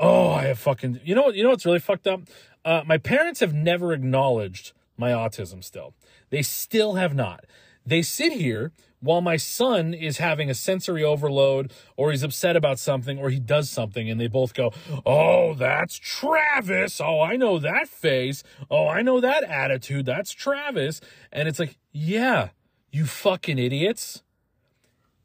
Oh, 0.00 0.30
I 0.30 0.44
have 0.44 0.58
fucking, 0.58 1.00
you 1.04 1.14
know 1.14 1.22
what, 1.22 1.34
you 1.34 1.42
know 1.42 1.50
what's 1.50 1.66
really 1.66 1.78
fucked 1.78 2.06
up? 2.06 2.22
Uh, 2.64 2.82
my 2.86 2.96
parents 2.96 3.40
have 3.40 3.52
never 3.52 3.92
acknowledged 3.92 4.72
my 4.96 5.10
autism 5.10 5.62
still. 5.62 5.94
They 6.30 6.40
still 6.40 6.94
have 6.94 7.14
not. 7.14 7.44
They 7.84 8.00
sit 8.00 8.32
here 8.32 8.72
while 9.00 9.20
my 9.20 9.36
son 9.36 9.92
is 9.92 10.18
having 10.18 10.48
a 10.48 10.54
sensory 10.54 11.04
overload 11.04 11.72
or 11.96 12.10
he's 12.10 12.22
upset 12.22 12.56
about 12.56 12.78
something 12.78 13.18
or 13.18 13.28
he 13.28 13.38
does 13.38 13.68
something 13.68 14.08
and 14.08 14.18
they 14.18 14.26
both 14.26 14.54
go, 14.54 14.72
Oh, 15.04 15.54
that's 15.54 15.96
Travis. 15.96 17.00
Oh, 17.00 17.20
I 17.20 17.36
know 17.36 17.58
that 17.58 17.88
face. 17.88 18.42
Oh, 18.70 18.88
I 18.88 19.02
know 19.02 19.20
that 19.20 19.44
attitude. 19.44 20.06
That's 20.06 20.32
Travis. 20.32 21.00
And 21.30 21.46
it's 21.46 21.58
like, 21.58 21.76
yeah, 21.92 22.50
you 22.90 23.04
fucking 23.04 23.58
idiots. 23.58 24.22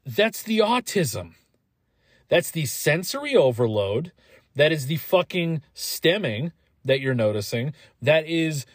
That's 0.04 0.42
the 0.42 0.58
autism. 0.58 1.32
That's 2.28 2.50
the 2.50 2.66
sensory 2.66 3.36
overload. 3.36 4.12
That 4.56 4.72
is 4.72 4.86
the 4.86 4.96
fucking 4.96 5.62
stimming 5.74 6.52
that 6.84 7.00
you're 7.00 7.14
noticing. 7.14 7.74
That 8.02 8.26
is 8.26 8.66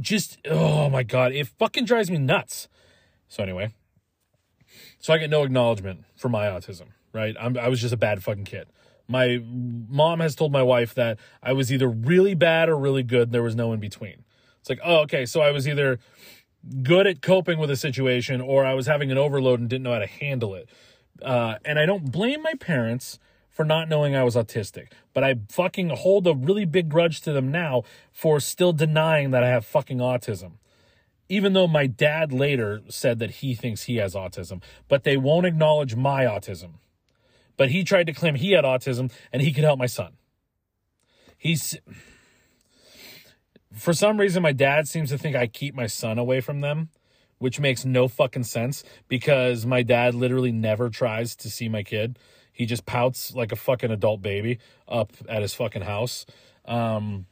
just, 0.00 0.38
oh 0.46 0.88
my 0.88 1.02
God, 1.02 1.32
it 1.32 1.48
fucking 1.48 1.84
drives 1.84 2.10
me 2.10 2.18
nuts. 2.18 2.68
So, 3.28 3.42
anyway, 3.42 3.74
so 4.98 5.12
I 5.12 5.18
get 5.18 5.30
no 5.30 5.42
acknowledgement 5.42 6.04
for 6.16 6.28
my 6.28 6.46
autism, 6.46 6.88
right? 7.12 7.36
I'm, 7.38 7.58
I 7.58 7.68
was 7.68 7.80
just 7.80 7.92
a 7.92 7.98
bad 7.98 8.22
fucking 8.22 8.44
kid. 8.44 8.68
My 9.08 9.42
mom 9.42 10.20
has 10.20 10.34
told 10.34 10.52
my 10.52 10.62
wife 10.62 10.94
that 10.94 11.18
I 11.42 11.52
was 11.52 11.72
either 11.72 11.88
really 11.88 12.34
bad 12.34 12.68
or 12.68 12.76
really 12.76 13.02
good. 13.02 13.32
There 13.32 13.42
was 13.42 13.56
no 13.56 13.72
in 13.72 13.80
between. 13.80 14.24
It's 14.60 14.68
like, 14.68 14.80
oh, 14.84 15.00
okay, 15.00 15.24
so 15.24 15.40
I 15.40 15.50
was 15.50 15.66
either 15.66 15.98
good 16.82 17.06
at 17.06 17.22
coping 17.22 17.58
with 17.58 17.70
a 17.70 17.76
situation 17.76 18.40
or 18.40 18.66
I 18.66 18.74
was 18.74 18.86
having 18.86 19.10
an 19.10 19.18
overload 19.18 19.60
and 19.60 19.68
didn't 19.68 19.84
know 19.84 19.92
how 19.92 20.00
to 20.00 20.06
handle 20.06 20.54
it. 20.54 20.68
Uh, 21.22 21.56
and 21.64 21.78
I 21.78 21.86
don't 21.86 22.12
blame 22.12 22.42
my 22.42 22.54
parents 22.54 23.18
for 23.58 23.64
not 23.64 23.88
knowing 23.88 24.14
I 24.14 24.22
was 24.22 24.36
autistic, 24.36 24.92
but 25.12 25.24
I 25.24 25.34
fucking 25.48 25.88
hold 25.88 26.28
a 26.28 26.32
really 26.32 26.64
big 26.64 26.88
grudge 26.88 27.20
to 27.22 27.32
them 27.32 27.50
now 27.50 27.82
for 28.12 28.38
still 28.38 28.72
denying 28.72 29.32
that 29.32 29.42
I 29.42 29.48
have 29.48 29.66
fucking 29.66 29.98
autism. 29.98 30.58
Even 31.28 31.54
though 31.54 31.66
my 31.66 31.88
dad 31.88 32.32
later 32.32 32.82
said 32.88 33.18
that 33.18 33.42
he 33.42 33.56
thinks 33.56 33.82
he 33.82 33.96
has 33.96 34.14
autism, 34.14 34.62
but 34.86 35.02
they 35.02 35.16
won't 35.16 35.44
acknowledge 35.44 35.96
my 35.96 36.22
autism. 36.22 36.74
But 37.56 37.70
he 37.70 37.82
tried 37.82 38.06
to 38.06 38.12
claim 38.12 38.36
he 38.36 38.52
had 38.52 38.64
autism 38.64 39.10
and 39.32 39.42
he 39.42 39.52
could 39.52 39.64
help 39.64 39.80
my 39.80 39.86
son. 39.86 40.12
He's 41.36 41.76
for 43.74 43.92
some 43.92 44.20
reason 44.20 44.40
my 44.40 44.52
dad 44.52 44.86
seems 44.86 45.10
to 45.10 45.18
think 45.18 45.34
I 45.34 45.48
keep 45.48 45.74
my 45.74 45.88
son 45.88 46.16
away 46.16 46.40
from 46.40 46.60
them, 46.60 46.90
which 47.38 47.58
makes 47.58 47.84
no 47.84 48.06
fucking 48.06 48.44
sense 48.44 48.84
because 49.08 49.66
my 49.66 49.82
dad 49.82 50.14
literally 50.14 50.52
never 50.52 50.88
tries 50.88 51.34
to 51.34 51.50
see 51.50 51.68
my 51.68 51.82
kid. 51.82 52.20
He 52.58 52.66
just 52.66 52.84
pouts 52.84 53.34
like 53.34 53.52
a 53.52 53.56
fucking 53.56 53.90
adult 53.90 54.20
baby 54.20 54.58
up 54.86 55.12
at 55.28 55.40
his 55.40 55.54
fucking 55.54 55.82
house. 55.82 56.26
Um 56.66 57.24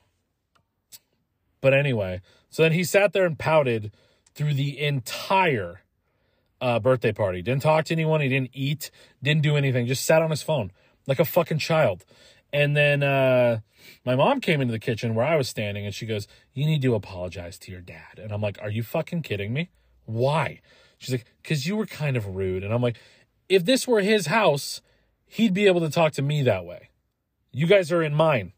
but 1.61 1.75
anyway, 1.75 2.23
so 2.49 2.63
then 2.63 2.73
he 2.73 2.85
sat 2.85 3.13
there 3.13 3.27
and 3.27 3.39
pouted 3.39 3.93
through 4.35 4.55
the 4.55 4.81
entire 4.81 5.83
uh, 6.61 6.79
birthday 6.79 7.13
party. 7.13 7.43
Didn't 7.43 7.63
talk 7.63 7.87
to 7.87 7.95
anyone. 7.95 8.21
He 8.21 8.29
didn't 8.29 8.51
eat. 8.53 8.91
Didn't 9.23 9.43
do 9.43 9.57
anything. 9.57 9.87
Just 9.87 10.07
sat 10.07 10.23
on 10.23 10.31
his 10.31 10.43
phone 10.43 10.71
like 11.07 11.19
a 11.19 11.25
fucking 11.25 11.59
child. 11.59 12.05
And 12.53 12.77
then 12.77 13.03
uh, 13.03 13.61
my 14.05 14.15
mom 14.15 14.41
came 14.41 14.61
into 14.61 14.73
the 14.73 14.79
kitchen 14.79 15.15
where 15.15 15.27
I 15.27 15.37
was 15.37 15.49
standing 15.49 15.85
and 15.85 15.95
she 15.95 16.07
goes, 16.07 16.29
You 16.55 16.67
need 16.67 16.83
to 16.83 16.95
apologize 16.95 17.59
to 17.61 17.73
your 17.73 17.81
dad. 17.81 18.19
And 18.19 18.33
I'm 18.33 18.41
like, 18.41 18.59
Are 18.63 18.71
you 18.71 18.83
fucking 18.83 19.23
kidding 19.23 19.53
me? 19.53 19.71
Why? 20.05 20.61
She's 20.99 21.13
like, 21.13 21.27
Because 21.43 21.67
you 21.67 21.77
were 21.77 21.87
kind 21.87 22.17
of 22.17 22.37
rude. 22.37 22.63
And 22.63 22.73
I'm 22.73 22.83
like, 22.83 22.99
If 23.49 23.65
this 23.65 23.87
were 23.87 24.01
his 24.01 24.27
house, 24.27 24.81
he'd 25.27 25.55
be 25.55 25.67
able 25.67 25.81
to 25.81 25.91
talk 25.91 26.13
to 26.15 26.23
me 26.23 26.43
that 26.43 26.65
way. 26.65 26.91
You 27.53 27.67
guys 27.67 27.93
are 27.93 28.03
in 28.03 28.15
mine. 28.15 28.53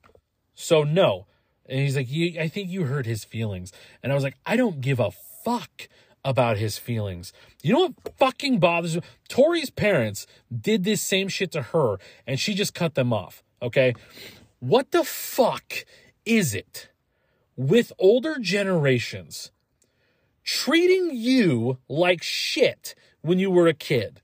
So 0.55 0.85
no. 0.85 1.27
And 1.67 1.81
he's 1.81 1.97
like, 1.97 2.09
I 2.39 2.49
think 2.49 2.71
you 2.71 2.85
hurt 2.85 3.07
his 3.07 3.25
feelings. 3.25 3.73
And 4.03 4.11
I 4.11 4.15
was 4.15 4.25
like, 4.25 4.37
I 4.47 4.57
don't 4.57 4.81
give 4.81 5.01
a 5.01 5.11
fuck 5.45 5.89
about 6.25 6.57
his 6.57 6.79
feelings. 6.79 7.33
You 7.63 7.73
know 7.73 7.81
what 7.81 8.17
fucking 8.19 8.59
bothers 8.59 8.97
me? 8.97 9.03
Tori's 9.29 9.71
parents 9.71 10.27
did 10.55 10.85
this 10.85 11.01
same 11.01 11.29
shit 11.29 11.53
to 11.53 11.63
her 11.63 11.97
and 12.27 12.41
she 12.41 12.55
just 12.55 12.75
cut 12.75 12.95
them 12.95 13.13
off. 13.13 13.43
Okay. 13.63 13.95
What 14.61 14.91
the 14.91 15.05
fuck 15.05 15.85
is 16.25 16.55
it 16.55 16.89
with 17.57 17.93
older 17.99 18.39
generations 18.41 19.51
treating 20.43 21.11
you 21.13 21.79
like 21.89 22.23
shit 22.23 22.95
when 23.21 23.39
you 23.39 23.51
were 23.51 23.69
a 23.69 23.75
kid? 23.75 24.21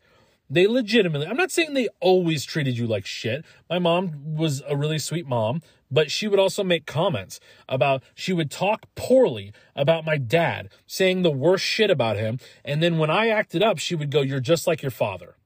They 0.51 0.67
legitimately, 0.67 1.27
I'm 1.27 1.37
not 1.37 1.51
saying 1.51 1.75
they 1.75 1.89
always 2.01 2.45
treated 2.45 2.77
you 2.77 2.87
like 2.87 3.07
shit. 3.07 3.45
My 3.71 3.79
mom 3.79 4.37
was 4.37 4.63
a 4.69 4.77
really 4.77 4.99
sweet 4.99 5.27
mom, 5.27 5.63
but 5.91 6.11
she 6.11 6.29
would 6.29 6.39
also 6.39 6.63
make 6.63 6.87
comments 6.87 7.41
about, 7.69 8.03
she 8.15 8.33
would 8.33 8.51
talk 8.51 8.87
poorly 8.95 9.53
about 9.75 10.05
my 10.05 10.19
dad, 10.19 10.69
saying 10.87 11.23
the 11.23 11.31
worst 11.31 11.65
shit 11.65 11.91
about 11.91 12.17
him. 12.17 12.39
And 12.65 12.83
then 12.83 12.99
when 12.99 13.11
I 13.11 13.29
acted 13.29 13.63
up, 13.63 13.79
she 13.79 13.95
would 13.95 14.11
go, 14.11 14.21
You're 14.21 14.41
just 14.41 14.67
like 14.67 14.83
your 14.83 14.91
father. 14.91 15.37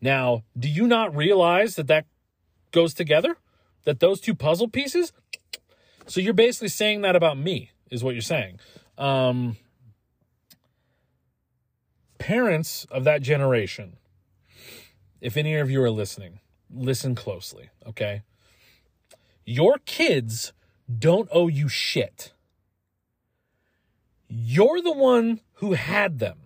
Now, 0.00 0.44
do 0.58 0.68
you 0.68 0.86
not 0.86 1.14
realize 1.14 1.76
that 1.76 1.88
that 1.88 2.06
goes 2.70 2.94
together? 2.94 3.36
That 3.84 4.00
those 4.00 4.20
two 4.20 4.34
puzzle 4.34 4.68
pieces? 4.68 5.12
So 6.06 6.20
you're 6.20 6.34
basically 6.34 6.68
saying 6.68 7.02
that 7.02 7.16
about 7.16 7.38
me, 7.38 7.70
is 7.90 8.02
what 8.02 8.14
you're 8.14 8.22
saying. 8.22 8.60
Um, 8.98 9.56
parents 12.18 12.86
of 12.90 13.04
that 13.04 13.22
generation, 13.22 13.96
if 15.20 15.36
any 15.36 15.56
of 15.56 15.70
you 15.70 15.82
are 15.82 15.90
listening, 15.90 16.40
listen 16.72 17.14
closely, 17.14 17.70
okay? 17.86 18.22
Your 19.44 19.78
kids 19.84 20.52
don't 20.98 21.28
owe 21.32 21.48
you 21.48 21.68
shit. 21.68 22.32
You're 24.28 24.80
the 24.80 24.92
one 24.92 25.40
who 25.54 25.72
had 25.72 26.18
them. 26.18 26.38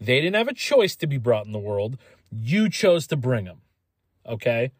They 0.00 0.20
didn't 0.20 0.36
have 0.36 0.48
a 0.48 0.54
choice 0.54 0.96
to 0.96 1.06
be 1.06 1.18
brought 1.18 1.46
in 1.46 1.52
the 1.52 1.58
world. 1.58 1.98
You 2.30 2.68
chose 2.68 3.06
to 3.08 3.16
bring 3.16 3.46
them. 3.46 3.62
Okay? 4.26 4.70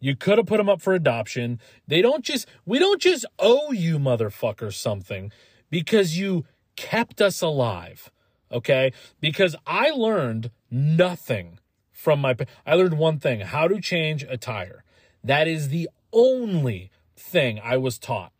You 0.00 0.16
could 0.16 0.38
have 0.38 0.46
put 0.46 0.56
them 0.56 0.68
up 0.68 0.80
for 0.80 0.94
adoption. 0.94 1.60
They 1.86 2.02
don't 2.02 2.24
just, 2.24 2.48
we 2.66 2.78
don't 2.78 3.00
just 3.00 3.24
owe 3.38 3.72
you 3.72 3.98
motherfuckers 3.98 4.74
something 4.74 5.30
because 5.70 6.18
you 6.18 6.44
kept 6.76 7.20
us 7.20 7.40
alive. 7.40 8.10
Okay? 8.50 8.92
Because 9.20 9.54
I 9.66 9.90
learned 9.90 10.50
nothing 10.70 11.58
from 12.02 12.20
my, 12.20 12.36
I 12.66 12.74
learned 12.74 12.98
one 12.98 13.20
thing 13.20 13.40
how 13.40 13.68
to 13.68 13.80
change 13.80 14.24
a 14.24 14.36
tire. 14.36 14.82
That 15.22 15.46
is 15.46 15.68
the 15.68 15.88
only 16.12 16.90
thing 17.16 17.60
I 17.62 17.76
was 17.76 17.96
taught. 17.96 18.32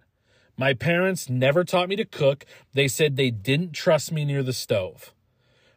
My 0.56 0.74
parents 0.74 1.30
never 1.30 1.62
taught 1.62 1.88
me 1.88 1.94
to 1.96 2.04
cook. 2.04 2.44
They 2.74 2.88
said 2.88 3.16
they 3.16 3.30
didn't 3.30 3.72
trust 3.72 4.10
me 4.10 4.24
near 4.24 4.42
the 4.42 4.52
stove. 4.52 5.14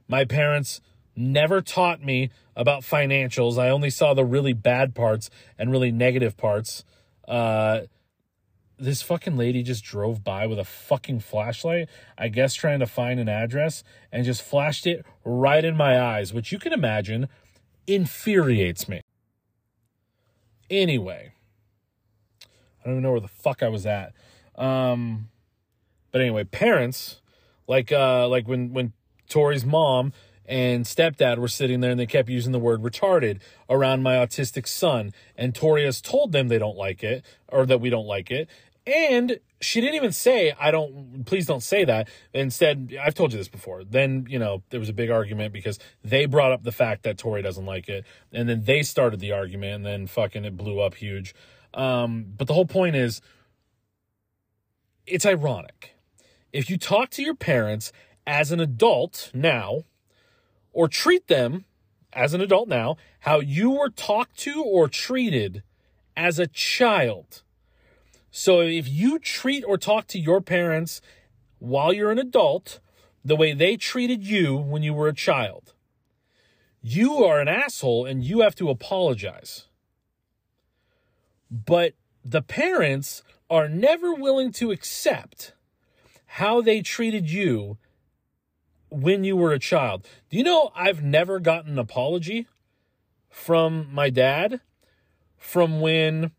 My 0.08 0.26
parents 0.26 0.82
never 1.16 1.62
taught 1.62 2.04
me 2.04 2.32
about 2.56 2.82
financials. 2.82 3.60
I 3.60 3.70
only 3.70 3.92
saw 3.92 4.16
the 4.16 4.26
really 4.26 4.54
bad 4.54 4.96
parts 4.96 5.30
and 5.58 5.72
really 5.72 5.92
negative 5.92 6.36
parts. 6.38 6.84
Uh, 7.28 7.82
this 8.80 9.04
fucking 9.04 9.38
lady 9.38 9.62
just 9.62 9.84
drove 9.84 10.24
by 10.24 10.48
with 10.48 10.60
a 10.60 10.66
fucking 10.66 11.20
flashlight, 11.20 11.88
I 12.18 12.30
guess 12.30 12.56
trying 12.56 12.80
to 12.80 12.88
find 12.88 13.20
an 13.20 13.30
address, 13.30 13.84
and 14.12 14.26
just 14.26 14.42
flashed 14.42 14.88
it 14.88 15.06
right 15.24 15.64
in 15.64 15.78
my 15.78 16.00
eyes, 16.02 16.34
which 16.34 16.52
you 16.52 16.58
can 16.58 16.74
imagine 16.74 17.30
infuriates 17.88 18.88
me. 18.88 19.02
Anyway, 20.70 21.32
I 22.44 22.84
don't 22.86 22.94
even 22.94 23.04
know 23.04 23.12
where 23.12 23.20
the 23.20 23.28
fuck 23.28 23.62
I 23.62 23.70
was 23.70 23.86
at. 23.86 24.14
Um, 24.56 25.30
but 26.12 26.22
anyway, 26.22 26.44
parents 26.44 27.22
like 27.68 27.92
uh 27.92 28.28
like 28.28 28.48
when 28.48 28.74
when 28.74 28.94
Tori's 29.30 29.66
mom 29.66 30.14
and 30.46 30.86
stepdad 30.86 31.38
were 31.38 31.48
sitting 31.48 31.80
there 31.80 31.92
and 31.92 32.00
they 32.00 32.06
kept 32.06 32.30
using 32.30 32.52
the 32.52 32.60
word 32.60 32.82
retarded 32.82 33.40
around 33.70 34.04
my 34.04 34.16
autistic 34.16 34.68
son 34.68 35.12
and 35.36 35.56
Tori 35.56 35.84
has 35.84 36.02
told 36.02 36.32
them 36.32 36.48
they 36.48 36.60
don't 36.60 36.78
like 36.78 37.04
it 37.04 37.26
or 37.48 37.66
that 37.66 37.82
we 37.82 37.90
don't 37.90 38.06
like 38.06 38.30
it 38.30 38.48
and 38.86 39.40
she 39.62 39.82
didn't 39.82 39.96
even 39.96 40.12
say 40.12 40.54
I 40.60 40.72
don't 40.72 41.26
please 41.26 41.46
don't 41.46 41.64
say 41.64 41.86
that 41.86 42.10
instead 42.34 42.96
I've 43.02 43.14
told 43.14 43.32
you 43.32 43.38
this 43.38 43.48
before 43.48 43.84
then 43.84 44.26
you 44.30 44.38
know 44.38 44.64
there 44.70 44.80
was 44.80 44.90
a 44.90 44.94
big 44.94 45.10
argument 45.10 45.54
because 45.54 45.80
they 46.04 46.26
brought 46.26 46.52
up 46.52 46.64
the 46.64 46.72
fact 46.72 47.04
that 47.04 47.18
Tori 47.18 47.42
doesn't 47.42 47.66
like 47.66 47.88
it 47.88 48.06
and 48.34 48.50
then 48.50 48.64
they 48.66 48.84
started 48.84 49.20
the 49.20 49.32
argument 49.32 49.76
and 49.76 49.86
then 49.86 50.08
fucking 50.08 50.44
it 50.46 50.58
blew 50.58 50.80
up 50.82 50.96
huge 50.96 51.34
um 51.74 52.26
but 52.38 52.48
the 52.48 52.54
whole 52.54 52.66
point 52.66 52.96
is 52.96 53.22
it's 55.06 55.26
ironic. 55.26 55.96
If 56.52 56.70
you 56.70 56.78
talk 56.78 57.10
to 57.12 57.24
your 57.24 57.36
parents 57.36 57.92
as 58.26 58.52
an 58.52 58.60
adult 58.60 59.32
now, 59.34 59.84
or 60.72 60.88
treat 60.88 61.28
them 61.28 61.66
as 62.12 62.34
an 62.34 62.42
adult 62.42 62.68
now, 62.68 62.98
how 63.22 63.40
you 63.40 63.72
were 63.72 63.90
talked 63.90 64.38
to 64.40 64.64
or 64.64 64.88
treated 64.88 65.64
as 66.18 66.40
a 66.40 66.48
child. 66.48 67.44
So 68.38 68.60
if 68.60 68.90
you 68.90 69.18
treat 69.18 69.64
or 69.66 69.78
talk 69.78 70.08
to 70.08 70.20
your 70.20 70.42
parents 70.42 71.00
while 71.60 71.94
you're 71.94 72.12
an 72.12 72.20
adult 72.20 72.82
the 73.24 73.38
way 73.38 73.54
they 73.54 73.78
treated 73.78 74.28
you 74.28 74.58
when 74.58 74.84
you 74.84 74.94
were 74.94 75.08
a 75.08 75.16
child, 75.16 75.74
you 76.82 77.24
are 77.24 77.40
an 77.40 77.48
asshole 77.48 78.06
and 78.06 78.26
you 78.26 78.42
have 78.42 78.54
to 78.56 78.70
apologize. 78.70 79.68
But 81.50 81.94
the 82.26 82.42
parents 82.42 83.24
are 83.50 83.70
never 83.70 84.14
willing 84.14 84.52
to 84.54 84.72
accept 84.72 85.54
how 86.26 86.60
they 86.60 86.82
treated 86.82 87.32
you 87.32 87.78
when 88.90 89.24
you 89.24 89.38
were 89.38 89.54
a 89.54 89.60
child. 89.60 90.06
Do 90.30 90.36
you 90.36 90.44
know 90.44 90.74
I've 90.76 91.02
never 91.02 91.40
gotten 91.40 91.72
an 91.72 91.80
apology 91.80 92.48
from 93.30 93.88
my 93.94 94.10
dad 94.10 94.60
from 95.38 95.80
when 95.80 96.32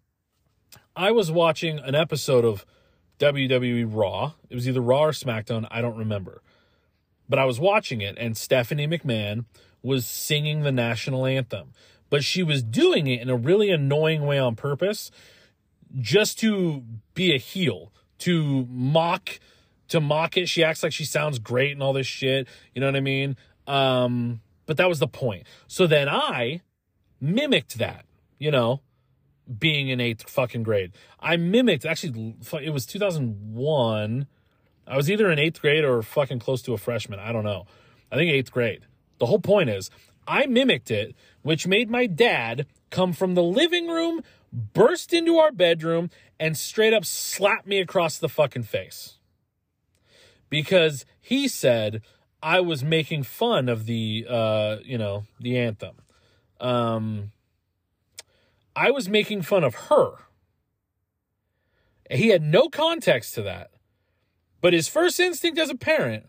I 0.97 1.11
was 1.11 1.31
watching 1.31 1.79
an 1.79 1.95
episode 1.95 2.47
of 2.47 2.65
WWE 3.19 3.87
Raw. 3.87 4.33
It 4.49 4.55
was 4.55 4.67
either 4.67 4.81
Raw 4.81 5.05
or 5.05 5.13
SmackDown, 5.13 5.69
I 5.71 5.83
don't 5.83 5.99
remember. 5.99 6.41
But 7.29 7.39
I 7.39 7.45
was 7.45 7.61
watching 7.61 8.01
it 8.01 8.17
and 8.19 8.35
Stephanie 8.35 8.89
McMahon 8.89 9.45
was 9.83 10.07
singing 10.07 10.63
the 10.63 10.73
national 10.73 11.27
anthem. 11.27 11.73
But 12.09 12.25
she 12.25 12.43
was 12.43 12.63
doing 12.63 13.07
it 13.09 13.21
in 13.21 13.29
a 13.29 13.37
really 13.37 13.71
annoying 13.71 14.25
way 14.25 14.39
on 14.39 14.57
purpose 14.57 15.11
just 16.01 16.39
to 16.41 16.83
be 17.13 17.35
a 17.35 17.39
heel, 17.39 17.93
to 18.21 18.67
mock 18.71 19.39
to 19.89 20.01
mock 20.01 20.37
it. 20.37 20.49
She 20.49 20.65
acts 20.65 20.83
like 20.83 20.93
she 20.93 21.05
sounds 21.05 21.39
great 21.39 21.73
and 21.73 21.83
all 21.83 21.93
this 21.93 22.07
shit. 22.07 22.49
You 22.75 22.81
know 22.81 22.87
what 22.87 22.97
I 22.97 23.01
mean? 23.01 23.37
Um, 23.67 24.41
but 24.65 24.79
that 24.79 24.89
was 24.89 24.99
the 24.99 25.07
point. 25.07 25.45
So 25.69 25.87
then 25.87 26.09
I 26.09 26.63
mimicked 27.21 27.79
that, 27.79 28.05
you 28.39 28.51
know, 28.51 28.81
being 29.59 29.89
in 29.89 30.01
eighth 30.01 30.29
fucking 30.29 30.63
grade. 30.63 30.93
I 31.21 31.37
mimicked, 31.37 31.85
actually, 31.85 32.37
it 32.63 32.71
was 32.71 32.87
2001. 32.87 34.27
I 34.87 34.97
was 34.97 35.11
either 35.11 35.31
in 35.31 35.39
eighth 35.39 35.61
grade 35.61 35.85
or 35.85 36.03
fucking 36.03 36.39
close 36.39 36.63
to 36.63 36.73
a 36.73 36.79
freshman. 36.79 37.19
I 37.19 37.33
don't 37.33 37.45
know. 37.45 37.67
I 38.11 38.17
think 38.17 38.31
eighth 38.31 38.53
grade. 38.53 38.87
The 39.19 39.27
whole 39.27 39.41
point 39.41 39.71
is, 39.71 39.91
I 40.27 40.47
mimicked 40.47 40.91
it, 40.91 41.15
which 41.43 41.67
made 41.67 41.91
my 41.91 42.07
dad 42.07 42.67
come 42.91 43.13
from 43.13 43.35
the 43.35 43.43
living 43.43 43.89
room, 43.89 44.23
burst 44.53 45.13
into 45.13 45.39
our 45.39 45.53
bedroom, 45.53 46.11
and 46.39 46.57
straight 46.57 46.93
up 46.93 47.05
slap 47.05 47.67
me 47.67 47.81
across 47.81 48.19
the 48.19 48.29
fucking 48.29 48.65
face 48.65 49.19
because 50.49 51.05
he 51.21 51.49
said 51.49 52.03
I 52.43 52.61
was 52.61 52.85
making 52.85 53.25
fun 53.25 53.69
of 53.69 53.87
the 53.87 54.27
uh, 54.29 54.77
you 54.85 54.99
know, 54.99 55.25
the 55.41 55.59
anthem. 55.59 55.97
Um 56.61 57.33
I 58.77 58.91
was 58.91 59.09
making 59.09 59.43
fun 59.43 59.65
of 59.65 59.75
her. 59.75 60.13
He 62.11 62.29
had 62.29 62.43
no 62.43 62.69
context 62.69 63.35
to 63.35 63.43
that. 63.43 63.71
But 64.61 64.75
his 64.75 64.87
first 64.87 65.19
instinct 65.19 65.59
as 65.59 65.71
a 65.71 65.77
parent 65.77 66.27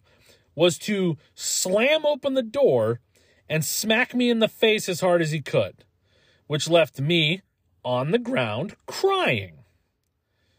was 0.55 0.77
to 0.79 1.17
slam 1.35 2.05
open 2.05 2.33
the 2.33 2.41
door 2.41 3.01
and 3.49 3.63
smack 3.63 4.15
me 4.15 4.29
in 4.29 4.39
the 4.39 4.47
face 4.47 4.89
as 4.89 5.01
hard 5.01 5.21
as 5.21 5.31
he 5.31 5.41
could, 5.41 5.85
which 6.47 6.69
left 6.69 6.99
me 6.99 7.41
on 7.83 8.11
the 8.11 8.19
ground 8.19 8.75
crying. 8.85 9.59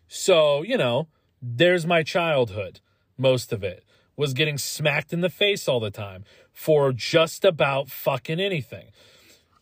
So, 0.07 0.63
you 0.63 0.79
know, 0.79 1.09
there's 1.43 1.87
my 1.87 2.03
childhood 2.03 2.81
most 3.19 3.53
of 3.53 3.65
it, 3.65 3.85
was 4.17 4.33
getting 4.33 4.57
smacked 4.59 5.13
in 5.13 5.21
the 5.21 5.29
face 5.29 5.69
all 5.69 5.81
the 5.81 5.91
time 5.91 6.25
for 6.53 6.93
just 6.93 7.45
about 7.45 7.91
fucking 7.91 8.41
anything. 8.41 8.87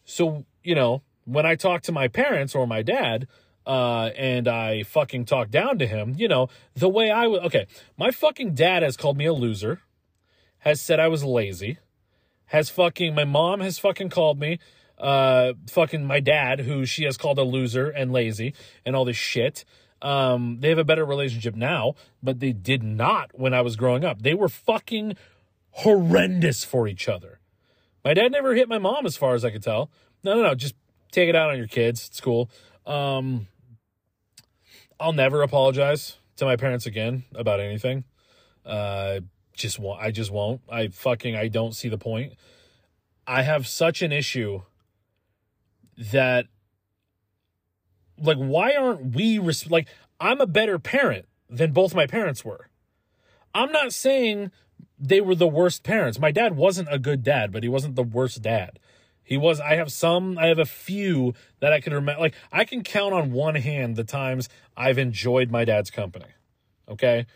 So, 0.05 0.45
you 0.63 0.75
know, 0.75 1.03
when 1.27 1.45
I 1.45 1.55
talk 1.57 1.83
to 1.83 1.93
my 1.93 2.09
parents 2.09 2.55
or 2.55 2.67
my 2.67 2.83
dad, 2.83 3.29
uh, 3.67 4.11
and 4.17 4.47
I 4.47 4.85
fucking 4.85 5.25
talk 5.25 5.51
down 5.51 5.79
to 5.81 5.87
him, 5.87 6.15
you 6.17 6.29
know, 6.29 6.49
the 6.75 6.89
way 6.89 7.11
I 7.11 7.27
would, 7.27 7.43
okay, 7.47 7.67
my 7.99 8.11
fucking 8.11 8.55
dad 8.55 8.83
has 8.83 8.97
called 8.97 9.19
me 9.19 9.27
a 9.27 9.33
loser, 9.33 9.83
has 10.59 10.81
said 10.81 11.01
I 11.01 11.09
was 11.09 11.25
lazy, 11.25 11.79
has 12.47 12.71
fucking, 12.71 13.15
my 13.15 13.25
mom 13.25 13.61
has 13.61 13.79
fucking 13.79 14.11
called 14.11 14.39
me, 14.39 14.61
uh, 14.99 15.55
fucking 15.69 16.05
my 16.05 16.21
dad, 16.21 16.61
who 16.61 16.87
she 16.87 17.05
has 17.05 17.17
called 17.17 17.39
a 17.39 17.43
loser 17.43 17.89
and 17.89 18.13
lazy 18.13 18.55
and 18.85 18.95
all 18.95 19.05
this 19.05 19.17
shit. 19.17 19.65
Um, 20.01 20.59
they 20.61 20.69
have 20.69 20.79
a 20.79 20.85
better 20.85 21.05
relationship 21.05 21.57
now, 21.57 21.95
but 22.23 22.39
they 22.39 22.53
did 22.53 22.83
not 22.83 23.31
when 23.35 23.53
I 23.53 23.63
was 23.63 23.77
growing 23.77 24.05
up. 24.05 24.23
They 24.23 24.35
were 24.35 24.49
fucking 24.49 25.17
horrendous 25.71 26.65
for 26.65 26.87
each 26.87 27.09
other. 27.09 27.41
My 28.05 28.15
dad 28.15 28.31
never 28.31 28.55
hit 28.55 28.69
my 28.69 28.79
mom, 28.79 29.05
as 29.05 29.17
far 29.17 29.35
as 29.35 29.45
I 29.45 29.51
could 29.51 29.63
tell. 29.63 29.91
No, 30.23 30.35
no, 30.35 30.43
no. 30.43 30.55
Just 30.55 30.75
take 31.11 31.29
it 31.29 31.37
out 31.37 31.51
on 31.51 31.59
your 31.59 31.67
kids. 31.67 32.07
It's 32.09 32.21
cool. 32.21 32.51
Um, 32.85 33.49
I'll 34.99 35.13
never 35.13 35.43
apologize 35.43 36.17
to 36.37 36.45
my 36.45 36.57
parents 36.57 36.87
again 36.87 37.25
about 37.35 37.61
anything. 37.61 38.05
Uh, 38.65 39.21
just 39.55 39.79
won't. 39.79 40.01
I 40.01 40.11
just 40.11 40.31
won't. 40.31 40.61
I 40.71 40.89
fucking. 40.89 41.35
I 41.37 41.49
don't 41.49 41.75
see 41.75 41.89
the 41.89 41.99
point. 41.99 42.35
I 43.27 43.43
have 43.43 43.67
such 43.67 44.03
an 44.03 44.13
issue 44.13 44.63
that 45.99 46.47
like 48.19 48.37
why 48.37 48.73
aren't 48.75 49.15
we 49.15 49.39
res- 49.39 49.71
like 49.71 49.89
i'm 50.21 50.41
a 50.41 50.47
better 50.47 50.79
parent 50.79 51.27
than 51.49 51.73
both 51.73 51.95
my 51.95 52.07
parents 52.07 52.45
were 52.45 52.69
i'm 53.55 53.73
not 53.73 53.93
saying 53.93 54.51
they 54.99 55.21
were 55.21 55.35
the 55.35 55.47
worst 55.47 55.83
parents 55.83 56.19
my 56.19 56.31
dad 56.31 56.57
wasn't 56.57 56.89
a 56.91 56.99
good 56.99 57.23
dad 57.23 57.53
but 57.53 57.63
he 57.63 57.69
wasn't 57.69 57.95
the 57.95 58.03
worst 58.03 58.43
dad 58.43 58.79
he 59.27 59.37
was 59.37 59.61
i 59.61 59.75
have 59.75 59.93
some 59.93 60.39
i 60.39 60.47
have 60.47 60.59
a 60.59 60.65
few 60.65 61.35
that 61.61 61.73
i 61.73 61.81
can 61.81 61.93
remember 61.93 62.21
like 62.21 62.35
i 62.51 62.65
can 62.65 62.83
count 62.83 63.13
on 63.13 63.33
one 63.33 63.57
hand 63.57 63.97
the 63.97 64.05
times 64.05 64.49
i've 64.77 64.97
enjoyed 64.97 65.51
my 65.51 65.65
dad's 65.67 65.91
company 65.91 66.33
okay 66.89 67.27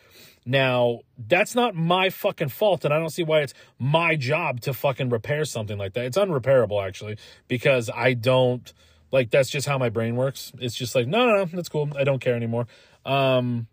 Now, 0.46 1.00
that's 1.18 1.54
not 1.54 1.74
my 1.74 2.08
fucking 2.08 2.48
fault, 2.48 2.84
and 2.86 2.94
I 2.94 2.98
don't 2.98 3.10
see 3.10 3.22
why 3.24 3.40
it's 3.42 3.52
my 3.78 4.16
job 4.16 4.60
to 4.62 4.72
fucking 4.72 5.10
repair 5.10 5.44
something 5.44 5.76
like 5.76 5.92
that. 5.92 6.06
It's 6.06 6.16
unrepairable, 6.16 6.82
actually, 6.82 7.18
because 7.46 7.90
I 7.94 8.14
don't 8.14 8.72
like 9.12 9.30
that's 9.30 9.50
just 9.50 9.68
how 9.68 9.76
my 9.76 9.90
brain 9.90 10.16
works. 10.16 10.52
It's 10.58 10.74
just 10.74 10.94
like, 10.94 11.06
no, 11.06 11.26
no, 11.26 11.36
no, 11.36 11.44
that's 11.44 11.68
cool. 11.68 11.90
I 11.96 12.04
don't 12.04 12.20
care 12.20 12.34
anymore. 12.34 12.66
Um, 13.04 13.66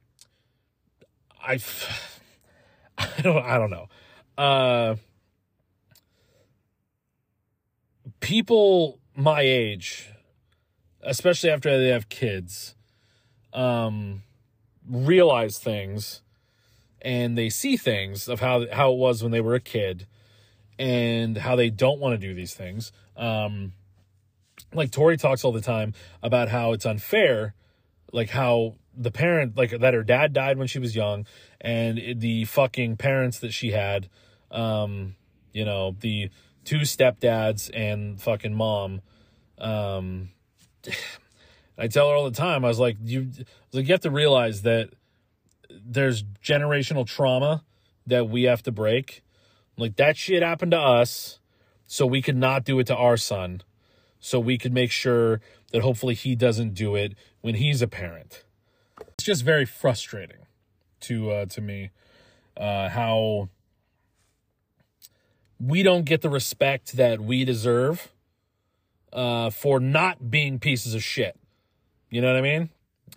I, 1.41 1.59
I 2.97 3.21
don't, 3.21 3.45
I 3.45 3.57
don't 3.57 3.71
know. 3.71 3.87
Uh, 4.37 4.95
people 8.19 8.99
my 9.15 9.41
age, 9.41 10.11
especially 11.01 11.49
after 11.49 11.77
they 11.77 11.89
have 11.89 12.09
kids, 12.09 12.75
um, 13.53 14.23
realize 14.87 15.57
things 15.57 16.21
and 17.01 17.37
they 17.37 17.49
see 17.49 17.77
things 17.77 18.27
of 18.27 18.39
how 18.39 18.65
how 18.71 18.91
it 18.91 18.97
was 18.97 19.21
when 19.21 19.31
they 19.31 19.41
were 19.41 19.55
a 19.55 19.59
kid 19.59 20.07
and 20.79 21.37
how 21.37 21.55
they 21.55 21.69
don't 21.69 21.99
want 21.99 22.19
to 22.19 22.27
do 22.27 22.33
these 22.33 22.53
things. 22.53 22.91
Um, 23.15 23.73
like 24.73 24.91
Tori 24.91 25.17
talks 25.17 25.43
all 25.43 25.51
the 25.51 25.61
time 25.61 25.93
about 26.21 26.49
how 26.49 26.73
it's 26.73 26.85
unfair, 26.85 27.53
like 28.11 28.29
how 28.29 28.75
the 28.95 29.11
parent, 29.11 29.55
like 29.55 29.71
that 29.79 29.93
her 29.93 30.03
dad 30.03 30.33
died 30.33 30.57
when 30.57 30.67
she 30.67 30.79
was 30.79 30.95
young, 30.95 31.25
and 31.61 32.19
the 32.19 32.45
fucking 32.45 32.97
parents 32.97 33.39
that 33.39 33.53
she 33.53 33.71
had, 33.71 34.09
um, 34.51 35.15
you 35.53 35.63
know, 35.63 35.95
the 35.99 36.29
two 36.67 36.79
stepdads 36.79 37.71
and 37.73 38.21
fucking 38.21 38.53
mom, 38.53 38.99
um, 39.57 40.29
I 41.77 41.87
tell 41.87 42.09
her 42.09 42.15
all 42.15 42.25
the 42.25 42.35
time, 42.35 42.65
I 42.65 42.67
was 42.67 42.79
like, 42.79 42.97
you, 43.01 43.21
I 43.21 43.43
was 43.71 43.73
like, 43.73 43.87
you 43.87 43.93
have 43.93 44.01
to 44.01 44.11
realize 44.11 44.63
that 44.63 44.89
there's 45.69 46.23
generational 46.43 47.05
trauma 47.05 47.63
that 48.05 48.27
we 48.27 48.43
have 48.43 48.63
to 48.63 48.71
break. 48.71 49.23
Like 49.77 49.95
that 49.95 50.17
shit 50.17 50.43
happened 50.43 50.71
to 50.71 50.79
us, 50.79 51.39
so 51.85 52.05
we 52.05 52.21
could 52.21 52.35
not 52.35 52.65
do 52.65 52.79
it 52.79 52.87
to 52.87 52.95
our 52.95 53.15
son. 53.15 53.61
So 54.19 54.37
we 54.37 54.57
could 54.57 54.73
make 54.73 54.91
sure 54.91 55.39
that 55.71 55.83
hopefully 55.83 56.15
he 56.15 56.35
doesn't 56.35 56.73
do 56.73 56.95
it 56.95 57.13
when 57.39 57.55
he's 57.55 57.81
a 57.81 57.87
parent. 57.87 58.43
It's 59.13 59.23
just 59.23 59.43
very 59.43 59.65
frustrating 59.65 60.47
to 61.01 61.31
uh, 61.31 61.45
to 61.45 61.61
me 61.61 61.91
uh, 62.57 62.89
how 62.89 63.49
we 65.59 65.83
don't 65.83 66.05
get 66.05 66.21
the 66.21 66.29
respect 66.29 66.93
that 66.93 67.21
we 67.21 67.45
deserve 67.45 68.11
uh, 69.13 69.49
for 69.49 69.79
not 69.79 70.29
being 70.29 70.59
pieces 70.59 70.93
of 70.93 71.03
shit. 71.03 71.37
You 72.09 72.21
know 72.21 72.27
what 72.27 72.37
I 72.37 72.41
mean? 72.41 72.69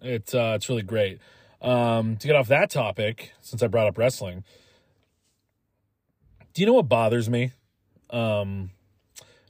It's 0.03 0.35
uh, 0.35 0.55
it's 0.57 0.69
really 0.69 0.83
great. 0.83 1.19
Um, 1.61 2.17
to 2.17 2.27
get 2.27 2.37
off 2.37 2.49
that 2.49 2.71
topic, 2.71 3.33
since 3.41 3.63
I 3.63 3.67
brought 3.67 3.87
up 3.87 3.99
wrestling, 3.99 4.45
do 6.55 6.63
you 6.63 6.67
know 6.67 6.73
what 6.73 6.89
bothers 6.89 7.29
me? 7.29 7.53
Um, 8.09 8.71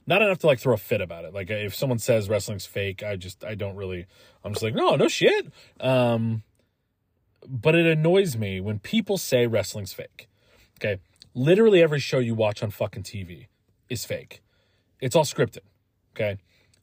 not 0.05 0.21
enough 0.21 0.39
to 0.39 0.47
like 0.47 0.59
throw 0.59 0.73
a 0.73 0.77
fit 0.77 1.01
about 1.01 1.25
it. 1.25 1.33
Like 1.33 1.49
if 1.49 1.73
someone 1.73 1.99
says 1.99 2.27
wrestling's 2.27 2.65
fake, 2.65 3.01
I 3.03 3.15
just 3.15 3.43
I 3.43 3.55
don't 3.55 3.75
really. 3.75 4.07
I'm 4.43 4.53
just 4.53 4.63
like 4.63 4.75
no, 4.75 4.95
no 4.95 5.07
shit. 5.07 5.51
Um, 5.79 6.43
but 7.47 7.75
it 7.75 7.85
annoys 7.85 8.35
me 8.37 8.59
when 8.59 8.79
people 8.79 9.17
say 9.17 9.47
wrestling's 9.47 9.93
fake. 9.93 10.27
Okay, 10.79 10.99
literally 11.33 11.81
every 11.81 11.99
show 11.99 12.19
you 12.19 12.35
watch 12.35 12.61
on 12.63 12.71
fucking 12.71 13.03
TV 13.03 13.47
is 13.89 14.05
fake. 14.05 14.41
It's 14.99 15.15
all 15.15 15.23
scripted. 15.23 15.65
Okay, 16.15 16.37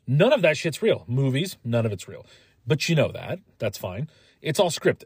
none 0.07 0.33
of 0.33 0.43
that 0.43 0.57
shit's 0.57 0.83
real. 0.83 1.05
Movies, 1.07 1.57
none 1.65 1.87
of 1.87 1.93
it's 1.93 2.09
real. 2.09 2.27
But 2.67 2.89
you 2.89 2.95
know 2.95 3.11
that. 3.13 3.41
That's 3.59 3.79
fine. 3.79 4.09
It's 4.43 4.61
all 4.61 4.71
scripted. 4.71 5.05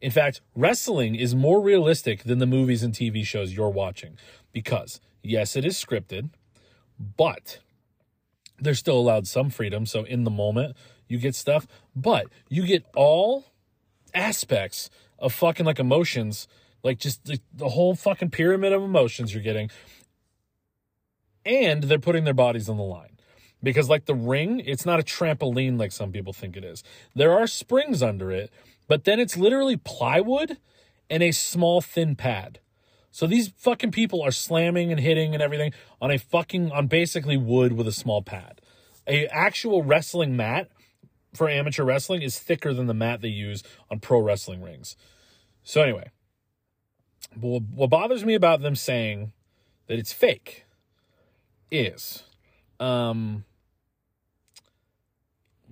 In 0.00 0.10
fact, 0.10 0.40
wrestling 0.54 1.14
is 1.14 1.34
more 1.34 1.60
realistic 1.60 2.24
than 2.24 2.38
the 2.38 2.46
movies 2.46 2.82
and 2.82 2.94
TV 2.94 3.24
shows 3.24 3.52
you're 3.52 3.68
watching 3.68 4.16
because, 4.52 5.00
yes, 5.22 5.56
it 5.56 5.64
is 5.64 5.76
scripted, 5.82 6.30
but 6.98 7.58
they're 8.58 8.74
still 8.74 8.98
allowed 8.98 9.26
some 9.26 9.50
freedom. 9.50 9.84
So, 9.84 10.04
in 10.04 10.24
the 10.24 10.30
moment, 10.30 10.76
you 11.06 11.18
get 11.18 11.34
stuff, 11.34 11.66
but 11.94 12.26
you 12.48 12.66
get 12.66 12.84
all 12.94 13.46
aspects 14.14 14.88
of 15.18 15.32
fucking 15.34 15.66
like 15.66 15.78
emotions, 15.78 16.48
like 16.82 16.98
just 16.98 17.24
the, 17.24 17.40
the 17.52 17.70
whole 17.70 17.94
fucking 17.94 18.30
pyramid 18.30 18.72
of 18.72 18.82
emotions 18.82 19.32
you're 19.34 19.42
getting. 19.42 19.70
And 21.44 21.84
they're 21.84 21.98
putting 21.98 22.24
their 22.24 22.34
bodies 22.34 22.68
on 22.68 22.76
the 22.76 22.82
line. 22.82 23.18
Because 23.62 23.88
like 23.88 24.06
the 24.06 24.14
ring 24.14 24.60
it's 24.60 24.86
not 24.86 25.00
a 25.00 25.02
trampoline 25.02 25.78
like 25.78 25.92
some 25.92 26.12
people 26.12 26.32
think 26.32 26.56
it 26.56 26.64
is. 26.64 26.82
There 27.14 27.32
are 27.32 27.46
springs 27.46 28.02
under 28.02 28.30
it 28.30 28.50
but 28.88 29.04
then 29.04 29.20
it's 29.20 29.36
literally 29.36 29.76
plywood 29.76 30.58
and 31.08 31.22
a 31.22 31.30
small 31.30 31.80
thin 31.80 32.16
pad. 32.16 32.58
So 33.12 33.26
these 33.26 33.52
fucking 33.56 33.92
people 33.92 34.20
are 34.20 34.32
slamming 34.32 34.90
and 34.90 35.00
hitting 35.00 35.32
and 35.32 35.40
everything 35.40 35.72
on 36.00 36.10
a 36.10 36.18
fucking 36.18 36.72
on 36.72 36.88
basically 36.88 37.36
wood 37.36 37.74
with 37.74 37.86
a 37.86 37.92
small 37.92 38.20
pad. 38.20 38.60
A 39.06 39.26
actual 39.28 39.84
wrestling 39.84 40.36
mat 40.36 40.70
for 41.34 41.48
amateur 41.48 41.84
wrestling 41.84 42.22
is 42.22 42.40
thicker 42.40 42.74
than 42.74 42.86
the 42.86 42.94
mat 42.94 43.20
they 43.20 43.28
use 43.28 43.62
on 43.90 44.00
pro 44.00 44.20
wrestling 44.20 44.60
rings. 44.60 44.96
So 45.62 45.82
anyway 45.82 46.10
what 47.34 47.62
what 47.62 47.90
bothers 47.90 48.24
me 48.24 48.34
about 48.34 48.60
them 48.60 48.74
saying 48.74 49.32
that 49.86 49.98
it's 49.98 50.12
fake 50.12 50.64
is 51.70 52.24
um 52.78 53.44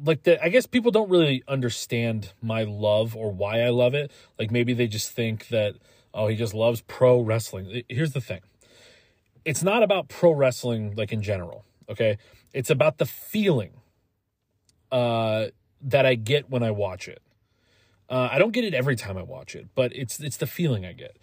like 0.05 0.23
that 0.25 0.43
I 0.43 0.49
guess 0.49 0.67
people 0.67 0.91
don't 0.91 1.11
really 1.11 1.43
understand 1.49 2.33
my 2.41 2.63
love 2.63 3.17
or 3.17 3.33
why 3.33 3.61
I 3.63 3.71
love 3.71 3.95
it. 3.95 4.13
Like 4.39 4.51
maybe 4.51 4.73
they 4.75 4.87
just 4.87 5.11
think 5.11 5.49
that 5.49 5.75
oh 6.15 6.29
he 6.29 6.37
just 6.37 6.55
loves 6.55 6.81
pro 6.83 7.21
wrestling. 7.21 7.83
Here's 7.89 8.13
the 8.13 8.21
thing. 8.21 8.41
It's 9.45 9.63
not 9.63 9.83
about 9.83 10.09
pro 10.09 10.33
wrestling 10.33 10.95
like 10.97 11.13
in 11.13 11.23
general, 11.23 11.65
okay? 11.89 12.19
It's 12.53 12.71
about 12.71 12.99
the 12.99 13.07
feeling 13.07 13.73
uh 14.93 15.47
that 15.81 16.07
I 16.07 16.15
get 16.15 16.51
when 16.51 16.63
I 16.63 16.71
watch 16.71 17.09
it. 17.09 17.23
Uh, 18.11 18.29
I 18.33 18.39
don't 18.39 18.53
get 18.53 18.65
it 18.65 18.73
every 18.73 18.97
time 18.97 19.19
I 19.19 19.23
watch 19.23 19.55
it, 19.55 19.69
but 19.75 19.95
it's 19.95 20.19
it's 20.21 20.39
the 20.39 20.47
feeling 20.47 20.87
I 20.87 20.93
get. 20.93 21.19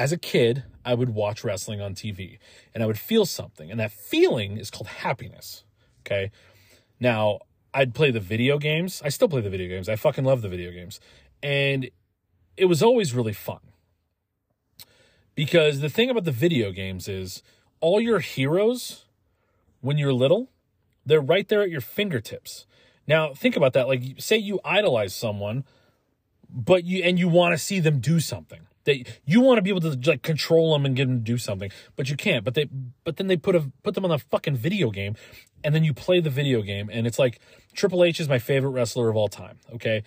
As 0.00 0.12
a 0.12 0.16
kid, 0.16 0.64
I 0.82 0.94
would 0.94 1.10
watch 1.10 1.44
wrestling 1.44 1.82
on 1.82 1.94
TV 1.94 2.38
and 2.72 2.82
I 2.82 2.86
would 2.86 2.98
feel 2.98 3.26
something, 3.26 3.70
and 3.70 3.78
that 3.78 3.92
feeling 3.92 4.56
is 4.56 4.70
called 4.70 4.86
happiness. 4.86 5.64
Okay. 6.00 6.30
Now, 6.98 7.40
I'd 7.74 7.92
play 7.92 8.10
the 8.10 8.18
video 8.18 8.56
games. 8.56 9.02
I 9.04 9.10
still 9.10 9.28
play 9.28 9.42
the 9.42 9.50
video 9.50 9.68
games. 9.68 9.90
I 9.90 9.96
fucking 9.96 10.24
love 10.24 10.40
the 10.40 10.48
video 10.48 10.70
games. 10.70 11.00
And 11.42 11.90
it 12.56 12.64
was 12.64 12.82
always 12.82 13.12
really 13.12 13.34
fun. 13.34 13.60
Because 15.34 15.80
the 15.80 15.90
thing 15.90 16.08
about 16.08 16.24
the 16.24 16.32
video 16.32 16.72
games 16.72 17.06
is 17.06 17.42
all 17.80 18.00
your 18.00 18.20
heroes, 18.20 19.04
when 19.82 19.98
you're 19.98 20.14
little, 20.14 20.48
they're 21.04 21.20
right 21.20 21.46
there 21.46 21.60
at 21.60 21.68
your 21.68 21.82
fingertips. 21.82 22.64
Now, 23.06 23.34
think 23.34 23.54
about 23.54 23.74
that. 23.74 23.86
Like, 23.86 24.14
say 24.16 24.38
you 24.38 24.60
idolize 24.64 25.14
someone, 25.14 25.64
but 26.48 26.84
you 26.84 27.02
and 27.02 27.18
you 27.18 27.28
want 27.28 27.52
to 27.52 27.58
see 27.58 27.80
them 27.80 28.00
do 28.00 28.18
something. 28.18 28.60
They 28.90 29.04
you 29.24 29.40
want 29.40 29.58
to 29.58 29.62
be 29.62 29.70
able 29.70 29.82
to 29.82 30.10
like 30.10 30.22
control 30.22 30.72
them 30.72 30.84
and 30.84 30.96
get 30.96 31.06
them 31.06 31.18
to 31.18 31.24
do 31.24 31.38
something, 31.38 31.70
but 31.94 32.10
you 32.10 32.16
can't. 32.16 32.44
But 32.44 32.54
they 32.54 32.68
but 33.04 33.18
then 33.18 33.28
they 33.28 33.36
put 33.36 33.54
a 33.54 33.70
put 33.84 33.94
them 33.94 34.04
on 34.04 34.10
a 34.10 34.18
fucking 34.18 34.56
video 34.56 34.90
game, 34.90 35.14
and 35.62 35.72
then 35.72 35.84
you 35.84 35.94
play 35.94 36.18
the 36.18 36.28
video 36.30 36.60
game, 36.60 36.90
and 36.92 37.06
it's 37.06 37.18
like 37.18 37.38
Triple 37.72 38.02
H 38.02 38.18
is 38.18 38.28
my 38.28 38.40
favorite 38.40 38.70
wrestler 38.70 39.08
of 39.08 39.14
all 39.14 39.28
time. 39.28 39.60
Okay, 39.72 40.02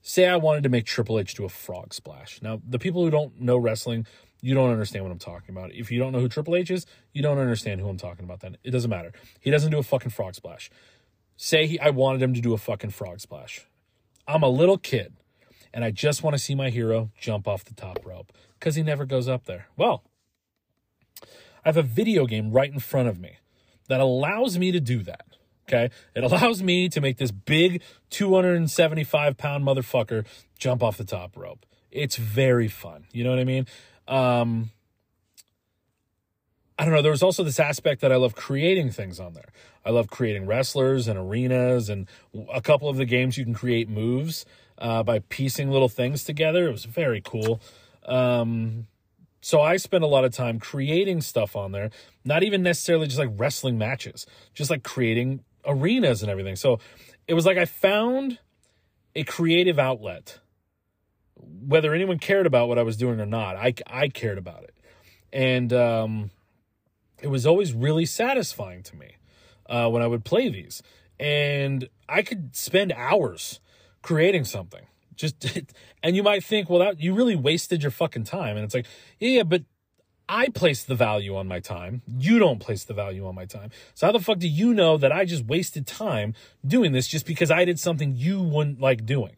say 0.00 0.28
I 0.28 0.36
wanted 0.36 0.62
to 0.62 0.68
make 0.68 0.86
Triple 0.86 1.18
H 1.18 1.34
do 1.34 1.44
a 1.44 1.48
frog 1.48 1.92
splash. 1.92 2.40
Now 2.40 2.60
the 2.64 2.78
people 2.78 3.02
who 3.02 3.10
don't 3.10 3.40
know 3.40 3.58
wrestling, 3.58 4.06
you 4.40 4.54
don't 4.54 4.70
understand 4.70 5.04
what 5.04 5.10
I'm 5.10 5.18
talking 5.18 5.52
about. 5.52 5.72
If 5.72 5.90
you 5.90 5.98
don't 5.98 6.12
know 6.12 6.20
who 6.20 6.28
Triple 6.28 6.54
H 6.54 6.70
is, 6.70 6.86
you 7.12 7.20
don't 7.20 7.38
understand 7.38 7.80
who 7.80 7.88
I'm 7.88 7.98
talking 7.98 8.24
about. 8.24 8.40
Then 8.40 8.56
it 8.62 8.70
doesn't 8.70 8.90
matter. 8.90 9.12
He 9.40 9.50
doesn't 9.50 9.72
do 9.72 9.78
a 9.78 9.82
fucking 9.82 10.10
frog 10.10 10.36
splash. 10.36 10.70
Say 11.36 11.66
he, 11.66 11.80
I 11.80 11.90
wanted 11.90 12.22
him 12.22 12.32
to 12.34 12.40
do 12.40 12.52
a 12.52 12.58
fucking 12.58 12.90
frog 12.90 13.18
splash. 13.18 13.66
I'm 14.28 14.44
a 14.44 14.48
little 14.48 14.78
kid 14.78 15.14
and 15.74 15.84
I 15.84 15.90
just 15.90 16.22
want 16.22 16.34
to 16.34 16.38
see 16.38 16.54
my 16.54 16.70
hero 16.70 17.10
jump 17.20 17.48
off 17.48 17.64
the 17.64 17.74
top 17.74 17.98
rope 18.06 18.32
because 18.58 18.76
he 18.76 18.82
never 18.82 19.04
goes 19.04 19.28
up 19.28 19.44
there. 19.44 19.66
Well, 19.76 20.04
I 21.20 21.68
have 21.68 21.76
a 21.76 21.82
video 21.82 22.26
game 22.26 22.52
right 22.52 22.72
in 22.72 22.78
front 22.78 23.08
of 23.08 23.18
me 23.18 23.38
that 23.88 24.00
allows 24.00 24.56
me 24.56 24.70
to 24.70 24.80
do 24.80 25.02
that. 25.02 25.26
Okay. 25.68 25.90
It 26.14 26.22
allows 26.22 26.62
me 26.62 26.88
to 26.90 27.00
make 27.00 27.18
this 27.18 27.32
big 27.32 27.82
275 28.10 29.36
pound 29.36 29.64
motherfucker 29.64 30.24
jump 30.58 30.82
off 30.82 30.96
the 30.96 31.04
top 31.04 31.36
rope. 31.36 31.66
It's 31.90 32.16
very 32.16 32.68
fun. 32.68 33.06
You 33.12 33.24
know 33.24 33.30
what 33.30 33.40
I 33.40 33.44
mean? 33.44 33.66
Um, 34.06 34.70
I 36.78 36.84
don't 36.84 36.94
know. 36.94 37.02
There 37.02 37.10
was 37.10 37.22
also 37.22 37.42
this 37.42 37.58
aspect 37.58 38.00
that 38.00 38.12
I 38.12 38.16
love 38.16 38.34
creating 38.36 38.90
things 38.90 39.18
on 39.18 39.34
there. 39.34 39.48
I 39.84 39.90
love 39.90 40.08
creating 40.08 40.46
wrestlers 40.46 41.08
and 41.08 41.18
arenas, 41.18 41.88
and 41.88 42.08
a 42.52 42.60
couple 42.60 42.88
of 42.88 42.96
the 42.96 43.04
games 43.04 43.38
you 43.38 43.44
can 43.44 43.54
create 43.54 43.88
moves 43.88 44.44
uh, 44.78 45.02
by 45.02 45.20
piecing 45.20 45.70
little 45.70 45.88
things 45.88 46.24
together. 46.24 46.68
It 46.68 46.72
was 46.72 46.84
very 46.84 47.20
cool. 47.20 47.60
Um, 48.06 48.86
so 49.40 49.60
I 49.60 49.76
spent 49.76 50.04
a 50.04 50.06
lot 50.06 50.24
of 50.24 50.32
time 50.32 50.58
creating 50.58 51.20
stuff 51.20 51.54
on 51.54 51.72
there, 51.72 51.90
not 52.24 52.42
even 52.42 52.62
necessarily 52.62 53.06
just 53.06 53.18
like 53.18 53.30
wrestling 53.36 53.76
matches, 53.76 54.26
just 54.54 54.70
like 54.70 54.82
creating 54.82 55.44
arenas 55.66 56.22
and 56.22 56.30
everything. 56.30 56.56
So 56.56 56.78
it 57.28 57.34
was 57.34 57.44
like 57.46 57.58
I 57.58 57.66
found 57.66 58.38
a 59.14 59.24
creative 59.24 59.78
outlet 59.78 60.40
whether 61.36 61.94
anyone 61.94 62.18
cared 62.18 62.46
about 62.46 62.68
what 62.68 62.78
I 62.78 62.82
was 62.82 62.96
doing 62.96 63.20
or 63.20 63.26
not. 63.26 63.56
I 63.56 63.74
I 63.86 64.08
cared 64.08 64.38
about 64.38 64.64
it, 64.64 64.74
and 65.32 65.72
um, 65.72 66.30
it 67.20 67.28
was 67.28 67.46
always 67.46 67.72
really 67.72 68.06
satisfying 68.06 68.82
to 68.84 68.96
me 68.96 69.16
uh, 69.68 69.88
when 69.88 70.02
I 70.02 70.06
would 70.06 70.24
play 70.24 70.48
these, 70.48 70.82
and 71.18 71.88
I 72.08 72.22
could 72.22 72.56
spend 72.56 72.92
hours 72.92 73.60
creating 74.04 74.44
something. 74.44 74.86
Just 75.16 75.58
and 76.02 76.14
you 76.14 76.22
might 76.22 76.44
think, 76.44 76.70
well, 76.70 76.78
that 76.80 77.00
you 77.00 77.14
really 77.14 77.34
wasted 77.34 77.82
your 77.82 77.90
fucking 77.90 78.24
time, 78.24 78.56
and 78.56 78.64
it's 78.64 78.74
like, 78.74 78.86
yeah, 79.18 79.42
but 79.42 79.64
I 80.28 80.48
place 80.48 80.84
the 80.84 80.94
value 80.94 81.36
on 81.36 81.48
my 81.48 81.60
time. 81.60 82.02
You 82.06 82.38
don't 82.38 82.60
place 82.60 82.84
the 82.84 82.94
value 82.94 83.26
on 83.26 83.34
my 83.34 83.44
time. 83.44 83.70
So 83.94 84.06
how 84.06 84.12
the 84.12 84.20
fuck 84.20 84.38
do 84.38 84.48
you 84.48 84.72
know 84.72 84.96
that 84.96 85.12
I 85.12 85.24
just 85.24 85.44
wasted 85.44 85.86
time 85.86 86.34
doing 86.66 86.92
this 86.92 87.08
just 87.08 87.26
because 87.26 87.50
I 87.50 87.64
did 87.64 87.78
something 87.78 88.14
you 88.16 88.40
wouldn't 88.42 88.80
like 88.80 89.04
doing? 89.04 89.36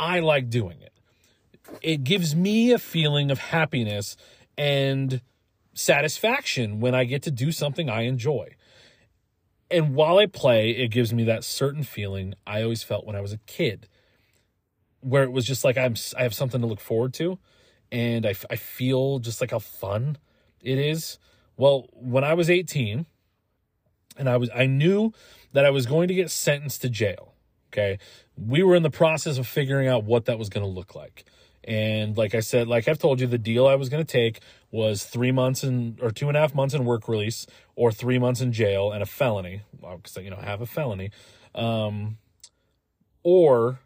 I 0.00 0.20
like 0.20 0.50
doing 0.50 0.80
it. 0.80 0.92
It 1.80 2.04
gives 2.04 2.34
me 2.34 2.72
a 2.72 2.78
feeling 2.78 3.30
of 3.30 3.38
happiness 3.38 4.16
and 4.58 5.20
satisfaction 5.74 6.80
when 6.80 6.94
I 6.94 7.04
get 7.04 7.22
to 7.22 7.30
do 7.30 7.52
something 7.52 7.88
I 7.88 8.02
enjoy. 8.02 8.56
And 9.70 9.94
while 9.94 10.18
I 10.18 10.26
play, 10.26 10.70
it 10.70 10.88
gives 10.88 11.12
me 11.12 11.24
that 11.24 11.44
certain 11.44 11.82
feeling 11.82 12.34
I 12.46 12.62
always 12.62 12.82
felt 12.82 13.04
when 13.04 13.16
I 13.16 13.20
was 13.20 13.32
a 13.32 13.38
kid, 13.38 13.88
where 15.06 15.22
it 15.22 15.30
was 15.30 15.46
just 15.46 15.64
like 15.64 15.78
I'm 15.78 15.94
I 16.18 16.24
have 16.24 16.34
something 16.34 16.60
to 16.60 16.66
look 16.66 16.80
forward 16.80 17.14
to 17.14 17.38
and 17.92 18.26
I, 18.26 18.34
I 18.50 18.56
feel 18.56 19.20
just 19.20 19.40
like 19.40 19.52
how 19.52 19.60
fun 19.60 20.18
it 20.60 20.78
is. 20.78 21.18
Well, 21.56 21.88
when 21.92 22.24
I 22.24 22.34
was 22.34 22.50
18 22.50 23.06
and 24.18 24.28
I 24.28 24.36
was 24.36 24.50
I 24.54 24.66
knew 24.66 25.12
that 25.52 25.64
I 25.64 25.70
was 25.70 25.86
going 25.86 26.08
to 26.08 26.14
get 26.14 26.30
sentenced 26.30 26.82
to 26.82 26.90
jail. 26.90 27.34
Okay. 27.72 27.98
We 28.36 28.62
were 28.62 28.74
in 28.74 28.82
the 28.82 28.90
process 28.90 29.38
of 29.38 29.46
figuring 29.46 29.86
out 29.86 30.04
what 30.04 30.24
that 30.24 30.38
was 30.38 30.48
going 30.48 30.64
to 30.66 30.70
look 30.70 30.94
like. 30.94 31.24
And 31.62 32.16
like 32.16 32.34
I 32.34 32.40
said, 32.40 32.66
like 32.68 32.88
I've 32.88 32.98
told 32.98 33.20
you, 33.20 33.26
the 33.26 33.38
deal 33.38 33.66
I 33.66 33.74
was 33.74 33.88
going 33.88 34.04
to 34.04 34.12
take 34.12 34.40
was 34.70 35.04
three 35.04 35.32
months 35.32 35.62
in 35.62 35.98
or 36.00 36.10
two 36.10 36.28
and 36.28 36.36
a 36.36 36.40
half 36.40 36.54
months 36.54 36.74
in 36.74 36.84
work 36.84 37.08
release 37.08 37.46
or 37.76 37.92
three 37.92 38.18
months 38.18 38.40
in 38.40 38.52
jail 38.52 38.92
and 38.92 39.02
a 39.02 39.06
felony, 39.06 39.62
Well, 39.80 39.96
because 39.96 40.16
you 40.16 40.30
know, 40.30 40.36
have 40.36 40.60
a 40.60 40.66
felony. 40.66 41.10
Um, 41.54 42.18
or 43.22 43.80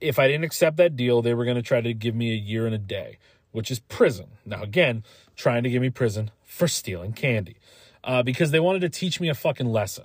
if 0.00 0.18
I 0.18 0.28
didn't 0.28 0.44
accept 0.44 0.76
that 0.78 0.96
deal, 0.96 1.22
they 1.22 1.34
were 1.34 1.44
going 1.44 1.56
to 1.56 1.62
try 1.62 1.80
to 1.80 1.94
give 1.94 2.14
me 2.14 2.32
a 2.32 2.36
year 2.36 2.66
and 2.66 2.74
a 2.74 2.78
day, 2.78 3.18
which 3.52 3.70
is 3.70 3.80
prison. 3.80 4.26
Now, 4.44 4.62
again, 4.62 5.04
trying 5.36 5.62
to 5.62 5.70
give 5.70 5.82
me 5.82 5.90
prison 5.90 6.30
for 6.44 6.68
stealing 6.68 7.12
candy 7.12 7.56
uh, 8.04 8.22
because 8.22 8.50
they 8.50 8.60
wanted 8.60 8.80
to 8.80 8.88
teach 8.88 9.20
me 9.20 9.28
a 9.28 9.34
fucking 9.34 9.66
lesson. 9.66 10.04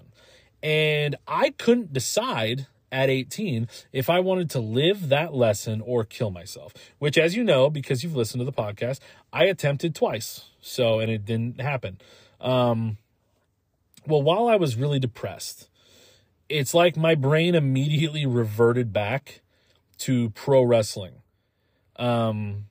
And 0.63 1.15
I 1.27 1.51
couldn't 1.51 1.93
decide 1.93 2.67
at 2.91 3.09
18 3.09 3.69
if 3.93 4.09
I 4.09 4.19
wanted 4.19 4.49
to 4.51 4.59
live 4.59 5.09
that 5.09 5.33
lesson 5.33 5.81
or 5.81 6.03
kill 6.03 6.29
myself, 6.29 6.73
which, 6.99 7.17
as 7.17 7.35
you 7.35 7.43
know, 7.43 7.69
because 7.69 8.03
you've 8.03 8.15
listened 8.15 8.41
to 8.41 8.45
the 8.45 8.51
podcast, 8.51 8.99
I 9.31 9.45
attempted 9.45 9.95
twice. 9.95 10.49
So, 10.59 10.99
and 10.99 11.09
it 11.09 11.25
didn't 11.25 11.61
happen. 11.61 11.99
Um, 12.39 12.97
well, 14.05 14.21
while 14.21 14.47
I 14.47 14.55
was 14.55 14.75
really 14.75 14.99
depressed, 14.99 15.69
it's 16.49 16.73
like 16.73 16.97
my 16.97 17.15
brain 17.15 17.55
immediately 17.55 18.25
reverted 18.25 18.91
back 18.91 19.41
to 20.01 20.29
pro 20.31 20.61
wrestling. 20.63 21.13
Um, 21.97 22.65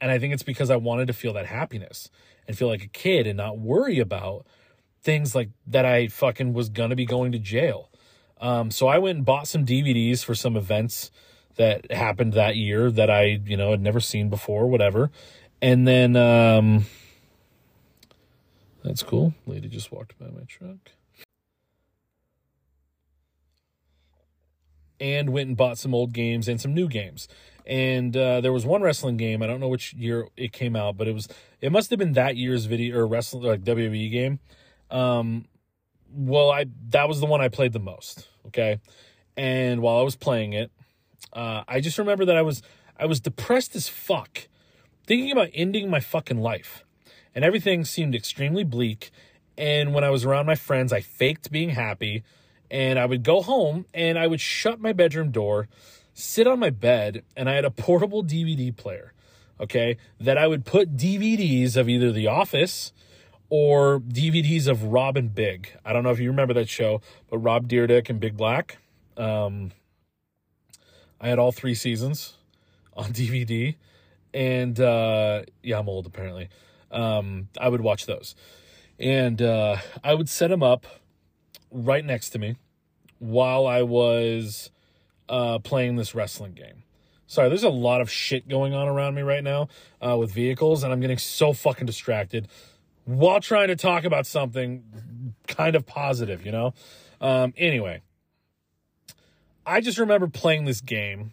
and 0.00 0.10
I 0.10 0.18
think 0.18 0.34
it's 0.34 0.42
because 0.42 0.70
I 0.70 0.76
wanted 0.76 1.06
to 1.06 1.12
feel 1.12 1.32
that 1.34 1.46
happiness 1.46 2.10
and 2.46 2.56
feel 2.56 2.68
like 2.68 2.84
a 2.84 2.88
kid 2.88 3.26
and 3.26 3.36
not 3.36 3.58
worry 3.58 3.98
about 3.98 4.46
things 5.02 5.34
like 5.34 5.50
that 5.66 5.84
I 5.84 6.08
fucking 6.08 6.52
was 6.52 6.68
gonna 6.68 6.96
be 6.96 7.06
going 7.06 7.32
to 7.32 7.38
jail. 7.38 7.90
Um, 8.40 8.70
so 8.70 8.86
I 8.86 8.98
went 8.98 9.16
and 9.16 9.24
bought 9.24 9.48
some 9.48 9.64
DVDs 9.64 10.22
for 10.24 10.34
some 10.34 10.56
events 10.56 11.10
that 11.56 11.90
happened 11.90 12.34
that 12.34 12.56
year 12.56 12.90
that 12.90 13.10
I, 13.10 13.40
you 13.44 13.56
know, 13.56 13.70
had 13.70 13.80
never 13.80 14.00
seen 14.00 14.28
before, 14.28 14.66
whatever. 14.66 15.10
And 15.62 15.88
then 15.88 16.16
um 16.16 16.84
that's 18.84 19.02
cool. 19.02 19.34
Lady 19.46 19.68
just 19.68 19.90
walked 19.90 20.18
by 20.18 20.26
my 20.26 20.42
truck. 20.46 20.92
And 25.00 25.30
went 25.30 25.48
and 25.48 25.56
bought 25.56 25.78
some 25.78 25.94
old 25.94 26.12
games 26.12 26.48
and 26.48 26.60
some 26.60 26.74
new 26.74 26.88
games. 26.88 27.28
And 27.66 28.16
uh, 28.16 28.40
there 28.40 28.52
was 28.52 28.64
one 28.64 28.82
wrestling 28.82 29.16
game. 29.16 29.42
I 29.42 29.46
don't 29.46 29.60
know 29.60 29.68
which 29.68 29.92
year 29.94 30.28
it 30.36 30.52
came 30.52 30.76
out, 30.76 30.96
but 30.96 31.08
it 31.08 31.12
was 31.12 31.28
it 31.60 31.72
must 31.72 31.90
have 31.90 31.98
been 31.98 32.12
that 32.12 32.36
year's 32.36 32.66
video 32.66 32.98
or 32.98 33.06
wrestling 33.06 33.42
like 33.42 33.64
WWE 33.64 34.10
game. 34.10 34.38
Um, 34.90 35.46
well, 36.12 36.50
I 36.50 36.66
that 36.90 37.08
was 37.08 37.20
the 37.20 37.26
one 37.26 37.40
I 37.40 37.48
played 37.48 37.72
the 37.72 37.80
most. 37.80 38.28
Okay, 38.46 38.80
and 39.36 39.82
while 39.82 39.98
I 39.98 40.02
was 40.02 40.14
playing 40.14 40.52
it, 40.52 40.70
uh, 41.32 41.64
I 41.66 41.80
just 41.80 41.98
remember 41.98 42.24
that 42.26 42.36
I 42.36 42.42
was 42.42 42.62
I 42.98 43.06
was 43.06 43.20
depressed 43.20 43.74
as 43.74 43.88
fuck, 43.88 44.46
thinking 45.06 45.32
about 45.32 45.48
ending 45.52 45.90
my 45.90 45.98
fucking 46.00 46.38
life, 46.38 46.84
and 47.34 47.44
everything 47.44 47.84
seemed 47.84 48.14
extremely 48.14 48.62
bleak. 48.62 49.10
And 49.58 49.92
when 49.92 50.04
I 50.04 50.10
was 50.10 50.24
around 50.24 50.46
my 50.46 50.54
friends, 50.54 50.92
I 50.92 51.00
faked 51.00 51.50
being 51.50 51.70
happy 51.70 52.22
and 52.70 52.98
I 52.98 53.06
would 53.06 53.22
go 53.22 53.42
home 53.42 53.86
and 53.94 54.18
I 54.18 54.26
would 54.26 54.40
shut 54.40 54.80
my 54.80 54.92
bedroom 54.92 55.30
door, 55.30 55.68
sit 56.14 56.46
on 56.46 56.58
my 56.58 56.70
bed, 56.70 57.22
and 57.36 57.48
I 57.48 57.54
had 57.54 57.64
a 57.64 57.70
portable 57.70 58.24
DVD 58.24 58.74
player, 58.74 59.12
okay, 59.60 59.96
that 60.20 60.38
I 60.38 60.46
would 60.46 60.64
put 60.64 60.96
DVDs 60.96 61.76
of 61.76 61.88
either 61.88 62.12
The 62.12 62.26
Office 62.26 62.92
or 63.48 64.00
DVDs 64.00 64.66
of 64.66 64.84
Rob 64.84 65.16
and 65.16 65.34
Big. 65.34 65.76
I 65.84 65.92
don't 65.92 66.02
know 66.02 66.10
if 66.10 66.18
you 66.18 66.30
remember 66.30 66.54
that 66.54 66.68
show, 66.68 67.00
but 67.30 67.38
Rob 67.38 67.68
Dyrdek 67.68 68.10
and 68.10 68.18
Big 68.18 68.36
Black. 68.36 68.78
Um, 69.16 69.72
I 71.20 71.28
had 71.28 71.38
all 71.38 71.52
three 71.52 71.74
seasons 71.74 72.34
on 72.94 73.04
DVD, 73.12 73.76
and 74.34 74.78
uh, 74.80 75.42
yeah, 75.62 75.78
I'm 75.78 75.88
old 75.88 76.06
apparently. 76.06 76.48
Um, 76.90 77.48
I 77.58 77.68
would 77.68 77.80
watch 77.80 78.06
those, 78.06 78.34
and 78.98 79.40
uh, 79.40 79.76
I 80.02 80.14
would 80.14 80.28
set 80.28 80.50
them 80.50 80.62
up 80.62 80.86
right 81.70 82.04
next 82.04 82.30
to 82.30 82.38
me 82.38 82.56
while 83.18 83.66
I 83.66 83.82
was 83.82 84.70
uh, 85.28 85.58
playing 85.58 85.96
this 85.96 86.14
wrestling 86.14 86.52
game. 86.52 86.82
Sorry, 87.26 87.48
there's 87.48 87.64
a 87.64 87.68
lot 87.68 88.00
of 88.00 88.10
shit 88.10 88.48
going 88.48 88.72
on 88.72 88.86
around 88.86 89.14
me 89.14 89.22
right 89.22 89.42
now 89.42 89.68
uh, 90.00 90.16
with 90.16 90.30
vehicles, 90.30 90.84
and 90.84 90.92
I'm 90.92 91.00
getting 91.00 91.18
so 91.18 91.52
fucking 91.52 91.86
distracted 91.86 92.48
while 93.04 93.40
trying 93.40 93.68
to 93.68 93.76
talk 93.76 94.04
about 94.04 94.26
something 94.26 95.34
kind 95.46 95.74
of 95.74 95.86
positive, 95.86 96.44
you 96.44 96.52
know? 96.52 96.74
Um, 97.20 97.54
anyway, 97.56 98.02
I 99.64 99.80
just 99.80 99.98
remember 99.98 100.28
playing 100.28 100.64
this 100.66 100.80
game, 100.80 101.32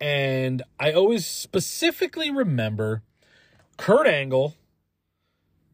and 0.00 0.62
I 0.78 0.92
always 0.92 1.26
specifically 1.26 2.30
remember 2.30 3.02
Kurt 3.76 4.06
Angle 4.06 4.54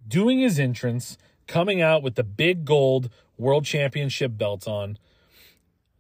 doing 0.09 0.41
his 0.41 0.59
entrance, 0.59 1.17
coming 1.47 1.81
out 1.81 2.03
with 2.03 2.15
the 2.15 2.25
big 2.25 2.65
gold 2.65 3.11
world 3.41 3.65
championship 3.65 4.37
belt 4.37 4.69
on. 4.69 4.99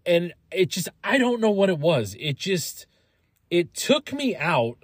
And 0.07 0.33
it 0.53 0.71
just, 0.71 0.89
I 1.03 1.19
don't 1.19 1.41
know 1.41 1.51
what 1.51 1.69
it 1.69 1.79
was. 1.79 2.17
It 2.19 2.37
just, 2.37 2.87
it 3.51 3.75
took 3.75 4.13
me 4.13 4.37
out 4.37 4.79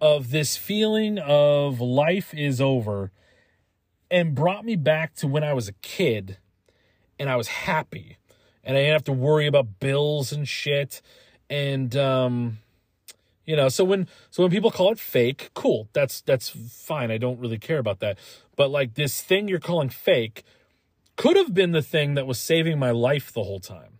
of 0.00 0.30
this 0.30 0.56
feeling 0.56 1.18
of 1.18 1.80
life 1.80 2.32
is 2.34 2.60
over 2.60 3.10
and 4.10 4.34
brought 4.34 4.64
me 4.64 4.76
back 4.76 5.14
to 5.16 5.26
when 5.26 5.44
I 5.44 5.52
was 5.52 5.68
a 5.68 5.72
kid 5.74 6.38
and 7.18 7.28
I 7.28 7.36
was 7.36 7.48
happy 7.48 8.18
and 8.62 8.76
I 8.76 8.80
didn't 8.80 8.92
have 8.92 9.04
to 9.04 9.12
worry 9.12 9.46
about 9.46 9.80
bills 9.80 10.32
and 10.32 10.46
shit. 10.46 11.02
And, 11.50 11.96
um, 11.96 12.58
you 13.48 13.56
know, 13.56 13.70
so 13.70 13.82
when 13.82 14.06
so 14.30 14.42
when 14.42 14.52
people 14.52 14.70
call 14.70 14.92
it 14.92 14.98
fake, 14.98 15.50
cool. 15.54 15.88
That's 15.94 16.20
that's 16.20 16.50
fine. 16.50 17.10
I 17.10 17.16
don't 17.16 17.40
really 17.40 17.58
care 17.58 17.78
about 17.78 18.00
that. 18.00 18.18
But 18.56 18.70
like 18.70 18.92
this 18.92 19.22
thing 19.22 19.48
you're 19.48 19.58
calling 19.58 19.88
fake 19.88 20.44
could 21.18 21.36
have 21.36 21.52
been 21.52 21.72
the 21.72 21.82
thing 21.82 22.14
that 22.14 22.28
was 22.28 22.38
saving 22.38 22.78
my 22.78 22.92
life 22.92 23.32
the 23.32 23.42
whole 23.42 23.58
time. 23.58 23.98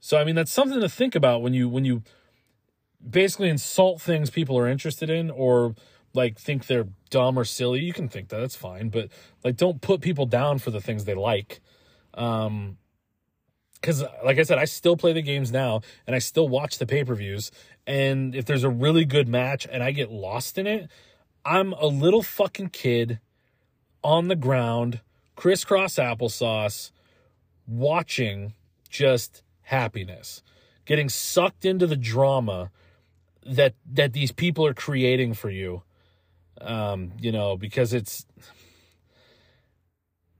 So 0.00 0.16
I 0.16 0.24
mean 0.24 0.34
that's 0.34 0.50
something 0.50 0.80
to 0.80 0.88
think 0.88 1.14
about 1.14 1.42
when 1.42 1.54
you 1.54 1.68
when 1.68 1.84
you 1.84 2.02
basically 3.08 3.50
insult 3.50 4.00
things 4.00 4.30
people 4.30 4.58
are 4.58 4.66
interested 4.66 5.10
in 5.10 5.30
or 5.30 5.74
like 6.14 6.38
think 6.38 6.66
they're 6.66 6.88
dumb 7.10 7.38
or 7.38 7.44
silly. 7.44 7.80
You 7.80 7.92
can 7.92 8.08
think 8.08 8.30
that 8.30 8.40
that's 8.40 8.56
fine, 8.56 8.88
but 8.88 9.10
like 9.44 9.56
don't 9.56 9.80
put 9.80 10.00
people 10.00 10.24
down 10.26 10.58
for 10.58 10.70
the 10.70 10.80
things 10.80 11.04
they 11.04 11.14
like. 11.14 11.60
Um 12.14 12.78
because 13.74 14.04
like 14.24 14.38
i 14.38 14.44
said 14.44 14.58
i 14.58 14.64
still 14.64 14.96
play 14.96 15.12
the 15.12 15.22
games 15.22 15.50
now 15.50 15.80
and 16.06 16.14
i 16.14 16.20
still 16.20 16.48
watch 16.48 16.78
the 16.78 16.86
pay-per-views 16.86 17.50
and 17.84 18.32
if 18.32 18.44
there's 18.44 18.62
a 18.62 18.70
really 18.70 19.04
good 19.04 19.26
match 19.26 19.66
and 19.72 19.82
i 19.82 19.90
get 19.90 20.08
lost 20.08 20.56
in 20.56 20.68
it 20.68 20.88
i'm 21.44 21.72
a 21.72 21.86
little 21.86 22.22
fucking 22.22 22.68
kid 22.68 23.18
on 24.04 24.28
the 24.28 24.36
ground 24.36 25.00
crisscross 25.42 25.96
applesauce 25.96 26.92
watching 27.66 28.54
just 28.88 29.42
happiness 29.62 30.42
getting 30.84 31.08
sucked 31.08 31.64
into 31.64 31.86
the 31.86 31.96
drama 31.96 32.70
that 33.44 33.74
that 33.84 34.12
these 34.12 34.30
people 34.30 34.64
are 34.64 34.74
creating 34.74 35.34
for 35.34 35.50
you 35.50 35.82
um 36.60 37.12
you 37.18 37.32
know 37.32 37.56
because 37.56 37.92
it's 37.92 38.24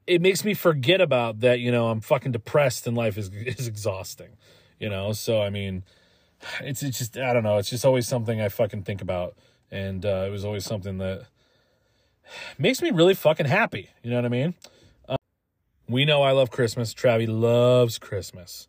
it 0.06 0.20
makes 0.20 0.44
me 0.44 0.54
forget 0.54 1.00
about 1.00 1.40
that, 1.40 1.60
you 1.60 1.70
know, 1.70 1.88
I'm 1.88 2.00
fucking 2.00 2.32
depressed 2.32 2.86
and 2.86 2.96
life 2.96 3.16
is 3.16 3.28
is 3.32 3.68
exhausting. 3.68 4.36
You 4.78 4.88
know, 4.88 5.12
so 5.12 5.40
I 5.40 5.50
mean, 5.50 5.84
it's 6.60 6.82
it's 6.82 6.98
just 6.98 7.16
I 7.16 7.32
don't 7.32 7.44
know. 7.44 7.58
It's 7.58 7.70
just 7.70 7.84
always 7.84 8.08
something 8.08 8.40
I 8.40 8.48
fucking 8.48 8.82
think 8.82 9.00
about, 9.00 9.36
and 9.70 10.04
uh, 10.04 10.24
it 10.26 10.30
was 10.30 10.44
always 10.44 10.64
something 10.64 10.98
that 10.98 11.26
makes 12.58 12.82
me 12.82 12.90
really 12.90 13.14
fucking 13.14 13.46
happy. 13.46 13.90
You 14.02 14.10
know 14.10 14.16
what 14.16 14.24
I 14.24 14.28
mean? 14.28 14.54
We 15.92 16.06
know 16.06 16.22
I 16.22 16.32
love 16.32 16.50
Christmas. 16.50 16.94
Travi 16.94 17.28
loves 17.28 17.98
Christmas. 17.98 18.66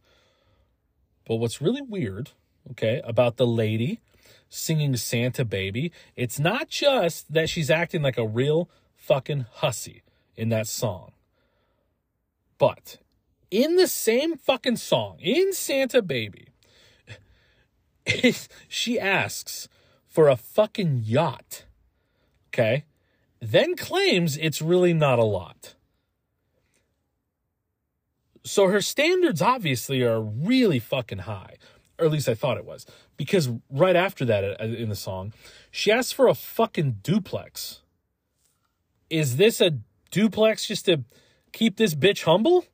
But 1.25 1.37
what's 1.37 1.61
really 1.61 1.81
weird, 1.81 2.31
okay, 2.71 3.01
about 3.05 3.37
the 3.37 3.47
lady 3.47 4.01
singing 4.49 4.97
Santa 4.97 5.45
Baby, 5.45 5.93
it's 6.17 6.37
not 6.37 6.67
just 6.67 7.31
that 7.31 7.47
she's 7.47 7.69
acting 7.69 8.01
like 8.01 8.17
a 8.17 8.27
real 8.27 8.69
fucking 8.97 9.45
hussy 9.53 10.03
in 10.35 10.49
that 10.49 10.67
song. 10.67 11.13
But 12.57 12.97
in 13.49 13.77
the 13.77 13.87
same 13.87 14.35
fucking 14.35 14.75
song, 14.75 15.17
in 15.21 15.53
Santa 15.53 16.01
Baby, 16.01 16.49
she 18.67 18.99
asks 18.99 19.69
for 20.09 20.27
a 20.27 20.35
fucking 20.35 21.03
yacht. 21.05 21.63
Okay? 22.49 22.83
Then 23.39 23.77
claims 23.77 24.35
it's 24.35 24.61
really 24.61 24.93
not 24.93 25.19
a 25.19 25.23
lot. 25.23 25.75
So 28.43 28.67
her 28.67 28.81
standards 28.81 29.41
obviously 29.41 30.01
are 30.03 30.21
really 30.21 30.79
fucking 30.79 31.19
high. 31.19 31.55
Or 31.97 32.05
at 32.05 32.11
least 32.11 32.27
I 32.27 32.33
thought 32.33 32.57
it 32.57 32.65
was. 32.65 32.85
Because 33.17 33.49
right 33.69 33.95
after 33.95 34.25
that 34.25 34.43
uh, 34.43 34.63
in 34.65 34.89
the 34.89 34.95
song, 34.95 35.33
she 35.71 35.91
asks 35.91 36.11
for 36.11 36.27
a 36.27 36.33
fucking 36.33 36.99
duplex. 37.03 37.81
Is 39.09 39.37
this 39.37 39.61
a 39.61 39.77
duplex 40.11 40.67
just 40.67 40.85
to 40.85 41.03
keep 41.51 41.77
this 41.77 41.95
bitch 41.95 42.23
humble? 42.23 42.65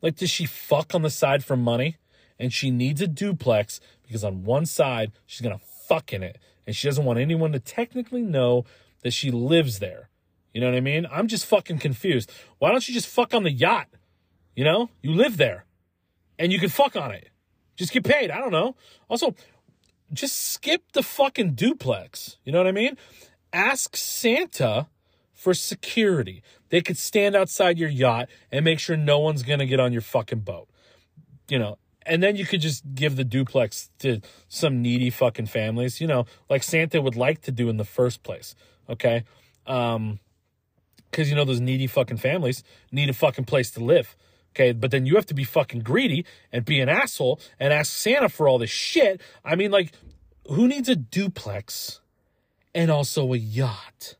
Like, 0.00 0.16
does 0.16 0.30
she 0.30 0.46
fuck 0.46 0.94
on 0.94 1.02
the 1.02 1.10
side 1.10 1.44
for 1.44 1.56
money? 1.56 1.96
And 2.38 2.52
she 2.52 2.70
needs 2.70 3.00
a 3.00 3.08
duplex 3.08 3.80
because 4.02 4.22
on 4.22 4.44
one 4.44 4.66
side, 4.66 5.10
she's 5.26 5.40
gonna 5.40 5.58
fuck 5.58 6.12
in 6.12 6.22
it. 6.22 6.38
And 6.66 6.76
she 6.76 6.86
doesn't 6.86 7.04
want 7.04 7.18
anyone 7.18 7.52
to 7.52 7.58
technically 7.58 8.22
know 8.22 8.64
that 9.02 9.12
she 9.12 9.30
lives 9.30 9.80
there. 9.80 10.08
You 10.52 10.60
know 10.60 10.68
what 10.68 10.76
I 10.76 10.80
mean? 10.80 11.06
I'm 11.10 11.28
just 11.28 11.46
fucking 11.46 11.78
confused. 11.78 12.30
Why 12.58 12.70
don't 12.70 12.86
you 12.86 12.94
just 12.94 13.08
fuck 13.08 13.34
on 13.34 13.42
the 13.42 13.50
yacht? 13.50 13.88
You 14.58 14.64
know, 14.64 14.90
you 15.02 15.14
live 15.14 15.36
there 15.36 15.66
and 16.36 16.52
you 16.52 16.58
can 16.58 16.68
fuck 16.68 16.96
on 16.96 17.12
it. 17.12 17.28
Just 17.76 17.92
get 17.92 18.02
paid. 18.02 18.32
I 18.32 18.38
don't 18.38 18.50
know. 18.50 18.74
Also, 19.08 19.36
just 20.12 20.52
skip 20.52 20.82
the 20.94 21.02
fucking 21.04 21.54
duplex. 21.54 22.38
You 22.44 22.50
know 22.50 22.58
what 22.58 22.66
I 22.66 22.72
mean? 22.72 22.96
Ask 23.52 23.94
Santa 23.94 24.88
for 25.32 25.54
security. 25.54 26.42
They 26.70 26.80
could 26.80 26.98
stand 26.98 27.36
outside 27.36 27.78
your 27.78 27.88
yacht 27.88 28.30
and 28.50 28.64
make 28.64 28.80
sure 28.80 28.96
no 28.96 29.20
one's 29.20 29.44
going 29.44 29.60
to 29.60 29.64
get 29.66 29.78
on 29.78 29.92
your 29.92 30.02
fucking 30.02 30.40
boat. 30.40 30.68
You 31.48 31.60
know, 31.60 31.78
and 32.04 32.20
then 32.20 32.34
you 32.34 32.44
could 32.44 32.60
just 32.60 32.82
give 32.96 33.14
the 33.14 33.22
duplex 33.22 33.90
to 34.00 34.20
some 34.48 34.82
needy 34.82 35.10
fucking 35.10 35.46
families, 35.46 36.00
you 36.00 36.08
know, 36.08 36.26
like 36.50 36.64
Santa 36.64 37.00
would 37.00 37.14
like 37.14 37.42
to 37.42 37.52
do 37.52 37.68
in 37.68 37.76
the 37.76 37.84
first 37.84 38.24
place. 38.24 38.56
Okay. 38.90 39.22
Um, 39.68 40.18
cause 41.12 41.30
you 41.30 41.36
know, 41.36 41.44
those 41.44 41.60
needy 41.60 41.86
fucking 41.86 42.16
families 42.16 42.64
need 42.90 43.08
a 43.08 43.12
fucking 43.12 43.44
place 43.44 43.70
to 43.70 43.84
live. 43.84 44.16
Okay, 44.54 44.72
but 44.72 44.90
then 44.90 45.06
you 45.06 45.14
have 45.14 45.26
to 45.26 45.34
be 45.34 45.44
fucking 45.44 45.80
greedy 45.80 46.24
and 46.52 46.64
be 46.64 46.80
an 46.80 46.88
asshole 46.88 47.40
and 47.60 47.72
ask 47.72 47.92
Santa 47.92 48.28
for 48.28 48.48
all 48.48 48.58
this 48.58 48.70
shit. 48.70 49.20
I 49.44 49.54
mean, 49.54 49.70
like, 49.70 49.92
who 50.48 50.66
needs 50.66 50.88
a 50.88 50.96
duplex 50.96 52.00
and 52.74 52.90
also 52.90 53.32
a 53.32 53.36
yacht? 53.36 54.16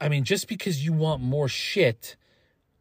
I 0.00 0.08
mean, 0.08 0.24
just 0.24 0.48
because 0.48 0.84
you 0.84 0.92
want 0.92 1.22
more 1.22 1.48
shit, 1.48 2.16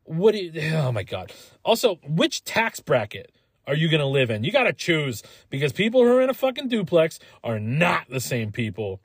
what 0.06 0.32
do 0.32 0.40
you, 0.40 0.72
oh 0.74 0.92
my 0.92 1.04
God. 1.04 1.32
Also, 1.64 2.00
which 2.08 2.44
tax 2.44 2.80
bracket 2.80 3.32
are 3.68 3.76
you 3.76 3.90
going 3.90 4.00
to 4.00 4.08
live 4.08 4.32
in? 4.32 4.44
You 4.44 4.52
got 4.52 4.64
to 4.64 4.74
choose 4.74 5.22
because 5.50 5.74
people 5.74 6.02
who 6.02 6.18
are 6.18 6.22
in 6.22 6.30
a 6.30 6.34
fucking 6.34 6.70
duplex 6.70 7.20
are 7.44 7.60
not 7.60 8.10
the 8.10 8.22
same 8.22 8.52
people 8.52 9.02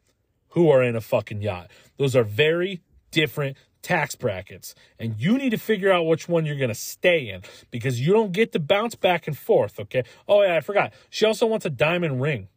who 0.50 0.70
are 0.70 0.82
in 0.82 0.96
a 0.96 1.00
fucking 1.00 1.42
yacht. 1.42 1.70
Those 1.98 2.14
are 2.14 2.24
very 2.24 2.80
different 3.10 3.56
tax 3.84 4.16
brackets. 4.16 4.74
And 4.98 5.14
you 5.20 5.38
need 5.38 5.50
to 5.50 5.58
figure 5.58 5.92
out 5.92 6.06
which 6.06 6.28
one 6.28 6.44
you're 6.44 6.56
going 6.56 6.68
to 6.68 6.74
stay 6.74 7.28
in 7.28 7.42
because 7.70 8.00
you 8.00 8.12
don't 8.12 8.32
get 8.32 8.50
to 8.52 8.58
bounce 8.58 8.96
back 8.96 9.28
and 9.28 9.38
forth, 9.38 9.78
okay? 9.78 10.02
Oh, 10.26 10.42
yeah, 10.42 10.56
I 10.56 10.60
forgot. 10.60 10.92
She 11.10 11.24
also 11.24 11.46
wants 11.46 11.64
a 11.64 11.70
diamond 11.70 12.20
ring, 12.20 12.48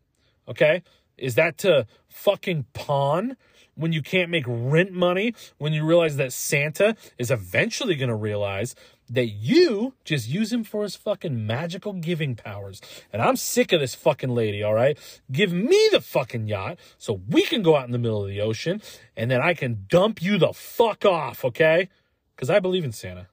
okay? 0.48 0.82
Is 1.18 1.36
that 1.36 1.58
to 1.60 1.86
fucking 2.08 2.66
pawn 2.74 3.38
when 3.76 3.92
you 3.92 4.02
can't 4.02 4.32
make 4.32 4.46
rent 4.48 4.92
money? 4.92 5.36
When 5.58 5.74
you 5.74 5.86
realize 5.86 6.16
that 6.18 6.34
Santa 6.34 6.96
is 7.20 7.30
eventually 7.30 7.96
going 7.96 8.10
to 8.10 8.16
realize 8.16 8.74
that 9.10 9.28
you 9.28 9.94
just 10.04 10.28
use 10.28 10.52
him 10.52 10.64
for 10.64 10.84
his 10.84 10.96
fucking 10.96 11.46
magical 11.46 11.94
giving 11.94 12.36
powers. 12.36 12.82
And 13.14 13.22
I'm 13.22 13.36
sick 13.36 13.72
of 13.72 13.80
this 13.80 13.96
fucking 13.96 14.30
lady, 14.30 14.64
all 14.64 14.74
right? 14.74 14.98
Give 15.32 15.54
me 15.54 15.90
the 15.92 16.02
fucking 16.02 16.48
yacht 16.48 16.78
so 16.98 17.22
we 17.28 17.44
can 17.44 17.62
go 17.62 17.76
out 17.78 17.86
in 17.86 17.92
the 17.92 17.98
middle 17.98 18.24
of 18.24 18.30
the 18.30 18.42
ocean 18.42 18.82
and 19.16 19.32
then 19.32 19.42
I 19.42 19.54
can 19.54 19.86
dump 19.88 20.22
you 20.22 20.38
the 20.38 20.54
fuck 20.54 21.06
off, 21.06 21.46
okay? 21.46 21.90
Because 22.36 22.50
I 22.50 22.60
believe 22.60 22.84
in 22.84 22.92
Santa. 22.92 23.28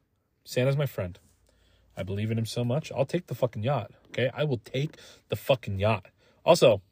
Santa's 0.44 0.76
my 0.76 0.86
friend. 0.86 1.18
I 1.96 2.02
believe 2.02 2.30
in 2.30 2.38
him 2.38 2.46
so 2.46 2.64
much. 2.64 2.90
I'll 2.92 3.04
take 3.04 3.26
the 3.26 3.34
fucking 3.34 3.62
yacht, 3.62 3.90
okay? 4.08 4.30
I 4.34 4.44
will 4.44 4.58
take 4.58 4.96
the 5.28 5.36
fucking 5.36 5.78
yacht. 5.78 6.06
Also, 6.44 6.82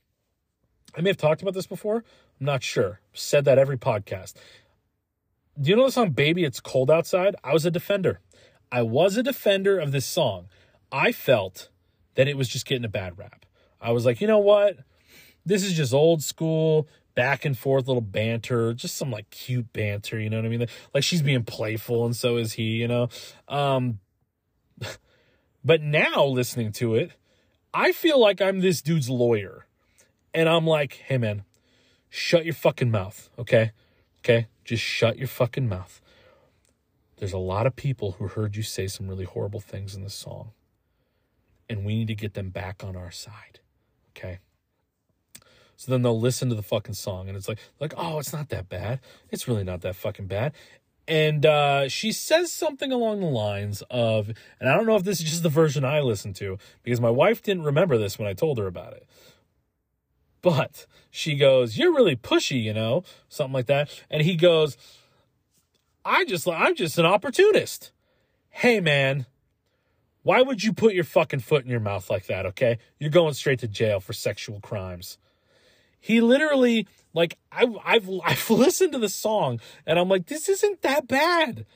I 0.95 1.01
may 1.01 1.11
have 1.11 1.17
talked 1.17 1.43
about 1.43 1.55
this 1.55 1.67
before. 1.67 2.05
I'm 2.41 2.47
not 2.47 2.63
sure. 2.63 3.01
Said 3.13 3.45
that 3.45 3.59
every 3.59 3.79
podcast. 3.79 4.35
Do 5.61 5.71
you 5.71 5.77
know 5.77 5.87
the 5.87 5.93
song 5.93 6.11
Baby 6.11 6.45
It's 6.45 6.61
Cold 6.61 6.91
Outside? 6.91 7.37
I 7.45 7.53
was 7.53 7.67
a 7.67 7.71
defender. 7.71 8.21
I 8.73 8.81
was 8.81 9.19
a 9.19 9.23
defender 9.23 9.79
of 9.79 9.93
this 9.93 10.07
song. 10.07 10.47
I 10.91 11.13
felt 11.13 11.69
that 12.15 12.27
it 12.27 12.39
was 12.39 12.49
just 12.49 12.65
getting 12.65 12.87
a 12.87 12.89
bad 12.89 13.19
rap. 13.19 13.45
I 13.81 13.93
was 13.93 14.07
like, 14.07 14.23
you 14.23 14.27
know 14.27 14.39
what? 14.39 14.79
This 15.45 15.63
is 15.63 15.75
just 15.75 15.93
old 15.93 16.23
school, 16.23 16.89
back 17.15 17.45
and 17.45 17.57
forth 17.57 17.87
little 17.87 18.01
banter, 18.01 18.73
just 18.73 18.97
some 18.97 19.11
like 19.11 19.29
cute 19.29 19.73
banter, 19.75 20.19
you 20.19 20.31
know 20.31 20.39
what 20.39 20.47
I 20.47 20.49
mean? 20.49 20.67
Like 20.95 21.05
she's 21.05 21.21
being 21.21 21.45
playful 21.45 22.07
and 22.07 22.17
so 22.17 22.39
is 22.39 22.55
he, 22.55 22.77
you 22.77 22.89
know? 22.89 23.09
Um 23.47 24.01
but 25.65 25.83
now 25.83 26.25
listening 26.25 26.73
to 26.73 26.95
it, 26.95 27.13
I 27.75 27.93
feel 27.93 28.19
like 28.19 28.41
I'm 28.41 28.61
this 28.61 28.81
dude's 28.81 29.11
lawyer. 29.11 29.67
And 30.33 30.49
I'm 30.49 30.67
like, 30.67 30.95
hey 31.07 31.19
man, 31.19 31.43
shut 32.09 32.47
your 32.47 32.55
fucking 32.55 32.91
mouth, 32.91 33.29
okay? 33.39 33.73
Okay? 34.21 34.47
Just 34.65 34.83
shut 34.83 35.19
your 35.19 35.29
fucking 35.29 35.69
mouth. 35.69 36.01
There's 37.23 37.33
a 37.33 37.39
lot 37.39 37.69
of 37.69 37.77
people 37.77 38.17
who 38.19 38.27
heard 38.27 38.57
you 38.57 38.65
say 38.65 38.89
some 38.89 39.07
really 39.07 39.25
horrible 39.25 39.61
things 39.61 39.95
in 39.95 40.03
this 40.03 40.13
song. 40.13 40.51
And 41.69 41.85
we 41.85 41.95
need 41.95 42.09
to 42.09 42.17
get 42.17 42.35
them 42.35 42.51
back 42.51 42.83
on 42.83 42.97
our 42.97 43.13
side. 43.13 43.61
Okay? 44.11 44.41
So 45.77 45.93
then 45.93 46.03
they'll 46.03 46.19
listen 46.19 46.49
to 46.49 46.57
the 46.57 46.65
fucking 46.65 46.95
song 46.95 47.29
and 47.29 47.37
it's 47.37 47.47
like, 47.47 47.61
like, 47.79 47.95
oh, 47.97 48.19
it's 48.19 48.33
not 48.33 48.49
that 48.49 48.69
bad. 48.69 48.99
It's 49.31 49.47
really 49.47 49.63
not 49.63 49.83
that 49.83 49.95
fucking 49.95 50.27
bad. 50.27 50.53
And 51.07 51.47
uh, 51.47 51.89
she 51.89 52.11
says 52.11 52.53
something 52.53 52.91
along 52.91 53.21
the 53.21 53.27
lines 53.27 53.85
of, 53.89 54.33
and 54.59 54.69
I 54.69 54.75
don't 54.75 54.87
know 54.87 54.97
if 54.97 55.05
this 55.05 55.21
is 55.21 55.31
just 55.31 55.43
the 55.45 55.49
version 55.49 55.85
I 55.85 56.01
listened 56.01 56.35
to, 56.37 56.59
because 56.83 57.01
my 57.01 57.11
wife 57.11 57.41
didn't 57.41 57.63
remember 57.63 57.99
this 57.99 58.19
when 58.19 58.27
I 58.27 58.33
told 58.33 58.59
her 58.59 58.67
about 58.67 58.95
it. 58.95 59.07
But 60.43 60.87
she 61.09 61.37
goes, 61.37 61.79
You're 61.79 61.95
really 61.95 62.17
pushy, 62.17 62.61
you 62.61 62.75
know, 62.75 63.05
something 63.29 63.53
like 63.53 63.67
that. 63.67 63.89
And 64.11 64.23
he 64.23 64.35
goes, 64.35 64.77
I 66.05 66.25
just 66.25 66.49
I'm 66.49 66.75
just 66.75 66.99
an 66.99 67.07
opportunist. 67.07 67.93
Hey 68.51 68.81
man, 68.81 69.27
why 70.23 70.43
would 70.43 70.63
you 70.63 70.73
put 70.73 70.95
your 70.95 71.05
fucking 71.05 71.41
foot 71.41 71.65
in 71.65 71.71
your 71.71 71.81
mouth 71.81 72.11
like 72.11 72.27
that, 72.27 72.47
okay? 72.47 72.79
You're 72.99 73.11
going 73.11 73.35
straight 73.35 73.61
to 73.61 73.69
jail 73.69 74.01
for 74.01 74.13
sexual 74.13 74.61
crimes. 74.61 75.19
He 76.01 76.21
literally 76.21 76.87
like 77.15 77.39
I 77.51 77.67
I've 77.85 78.09
I've 78.25 78.51
listened 78.51 78.93
to 78.93 78.99
the 78.99 79.09
song 79.09 79.61
and 79.87 79.99
I'm 79.99 80.09
like 80.09 80.27
this 80.27 80.49
isn't 80.49 80.83
that 80.83 81.09
bad. 81.09 81.67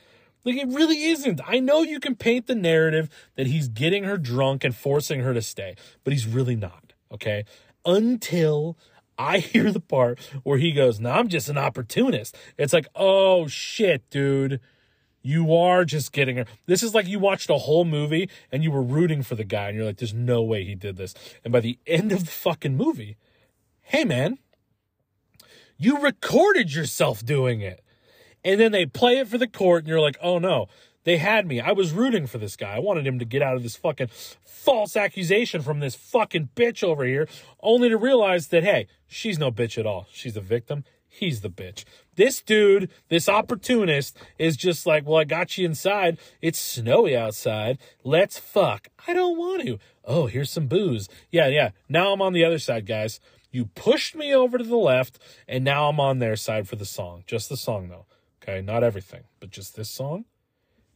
Like 0.44 0.56
it 0.56 0.68
really 0.68 1.04
isn't. 1.04 1.40
I 1.44 1.58
know 1.58 1.82
you 1.82 1.98
can 1.98 2.14
paint 2.14 2.46
the 2.46 2.54
narrative 2.54 3.10
that 3.34 3.48
he's 3.48 3.68
getting 3.68 4.04
her 4.04 4.16
drunk 4.16 4.62
and 4.62 4.74
forcing 4.74 5.20
her 5.20 5.34
to 5.34 5.42
stay, 5.42 5.74
but 6.04 6.12
he's 6.12 6.26
really 6.26 6.54
not, 6.54 6.92
okay? 7.10 7.44
Until 7.84 8.78
I 9.18 9.38
hear 9.52 9.72
the 9.72 9.80
part 9.80 10.18
where 10.42 10.58
he 10.58 10.72
goes, 10.72 11.00
No, 11.00 11.10
I'm 11.10 11.28
just 11.28 11.48
an 11.48 11.58
opportunist. 11.58 12.36
It's 12.58 12.72
like, 12.72 12.88
oh 12.94 13.46
shit, 13.46 14.08
dude. 14.10 14.60
You 15.22 15.52
are 15.56 15.84
just 15.84 16.12
getting 16.12 16.36
her. 16.36 16.44
This 16.66 16.84
is 16.84 16.94
like 16.94 17.08
you 17.08 17.18
watched 17.18 17.50
a 17.50 17.58
whole 17.58 17.84
movie 17.84 18.30
and 18.52 18.62
you 18.62 18.70
were 18.70 18.82
rooting 18.82 19.24
for 19.24 19.34
the 19.34 19.42
guy 19.42 19.66
and 19.66 19.76
you're 19.76 19.84
like, 19.84 19.96
there's 19.96 20.14
no 20.14 20.40
way 20.40 20.62
he 20.62 20.76
did 20.76 20.96
this. 20.96 21.14
And 21.42 21.52
by 21.52 21.58
the 21.58 21.80
end 21.84 22.12
of 22.12 22.26
the 22.26 22.30
fucking 22.30 22.76
movie, 22.76 23.16
hey 23.82 24.04
man, 24.04 24.38
you 25.76 25.98
recorded 25.98 26.72
yourself 26.72 27.24
doing 27.24 27.60
it. 27.60 27.82
And 28.44 28.60
then 28.60 28.70
they 28.70 28.86
play 28.86 29.18
it 29.18 29.26
for 29.26 29.36
the 29.36 29.48
court 29.48 29.82
and 29.82 29.88
you're 29.88 30.00
like, 30.00 30.16
oh 30.22 30.38
no, 30.38 30.68
they 31.06 31.18
had 31.18 31.46
me. 31.46 31.60
I 31.60 31.70
was 31.70 31.92
rooting 31.92 32.26
for 32.26 32.38
this 32.38 32.56
guy. 32.56 32.74
I 32.74 32.80
wanted 32.80 33.06
him 33.06 33.20
to 33.20 33.24
get 33.24 33.40
out 33.40 33.56
of 33.56 33.62
this 33.62 33.76
fucking 33.76 34.08
false 34.44 34.96
accusation 34.96 35.62
from 35.62 35.78
this 35.78 35.94
fucking 35.94 36.50
bitch 36.56 36.82
over 36.82 37.04
here, 37.04 37.28
only 37.62 37.88
to 37.88 37.96
realize 37.96 38.48
that, 38.48 38.64
hey, 38.64 38.88
she's 39.06 39.38
no 39.38 39.52
bitch 39.52 39.78
at 39.78 39.86
all. 39.86 40.08
She's 40.10 40.36
a 40.36 40.40
victim. 40.40 40.82
he's 41.08 41.40
the 41.40 41.50
bitch. 41.50 41.84
This 42.16 42.42
dude, 42.42 42.90
this 43.08 43.28
opportunist, 43.28 44.16
is 44.38 44.56
just 44.56 44.86
like, 44.86 45.06
well, 45.06 45.20
I 45.20 45.24
got 45.24 45.56
you 45.56 45.66
inside. 45.66 46.18
It's 46.40 46.58
snowy 46.58 47.16
outside. 47.16 47.78
Let's 48.04 48.38
fuck. 48.38 48.88
I 49.06 49.14
don't 49.14 49.38
want 49.38 49.62
to. 49.62 49.78
Oh, 50.04 50.26
here's 50.26 50.50
some 50.50 50.66
booze. 50.66 51.08
Yeah, 51.30 51.48
yeah. 51.48 51.70
Now 51.88 52.12
I'm 52.12 52.22
on 52.22 52.32
the 52.32 52.44
other 52.44 52.58
side, 52.58 52.86
guys. 52.86 53.20
You 53.50 53.66
pushed 53.66 54.14
me 54.14 54.34
over 54.34 54.58
to 54.58 54.64
the 54.64 54.76
left, 54.76 55.18
and 55.48 55.64
now 55.64 55.88
I'm 55.88 56.00
on 56.00 56.18
their 56.18 56.36
side 56.36 56.68
for 56.68 56.76
the 56.76 56.84
song. 56.84 57.24
Just 57.26 57.48
the 57.48 57.56
song, 57.56 57.88
though. 57.88 58.06
Okay, 58.42 58.60
not 58.60 58.84
everything, 58.84 59.22
but 59.40 59.50
just 59.50 59.76
this 59.76 59.88
song. 59.88 60.24